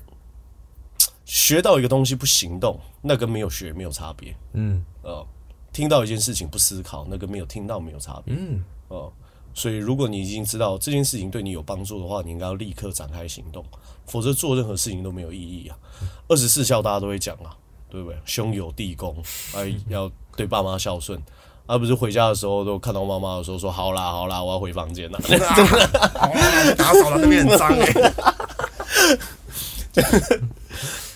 [1.24, 4.32] 学到一个东西不行动，那跟没有学没有差别。
[4.52, 5.26] 嗯，呃，
[5.72, 8.32] 听到一件事情不思考，那跟没有听到没有差别。
[8.32, 9.12] 嗯，呃，
[9.54, 13.64] 所以如果你已经知道这件事情对你有帮助的话，你应该要立刻展开行动，
[14.06, 15.76] 否则做任何事情都没有意义啊。
[16.28, 17.56] 二十四孝大家都会讲啊，
[17.90, 18.16] 对不对？
[18.24, 19.20] 兄友弟恭，
[19.52, 21.20] 哎，要对爸妈孝顺。
[21.66, 25.18] 而、啊、不是回家的时候都看到妈妈的时候说好啦好啦，我要回房间了。
[26.76, 27.92] 打扫了那边很脏哎。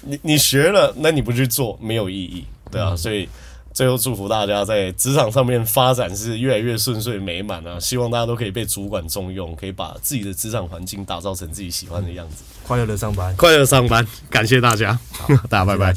[0.03, 2.97] 你你学了，那你不去做没有意义，对啊。
[2.97, 3.29] 所以
[3.75, 7.79] 最后祝福大家在职场上面发展是越来越顺遂美满啊！
[7.79, 12.43] 希望大家都可以被主管重用，可以把自己的职场环境打造成自己喜欢的样子。
[12.67, 14.99] 快乐的上班，快乐上班，感谢大家，
[15.51, 15.95] 大家拜拜。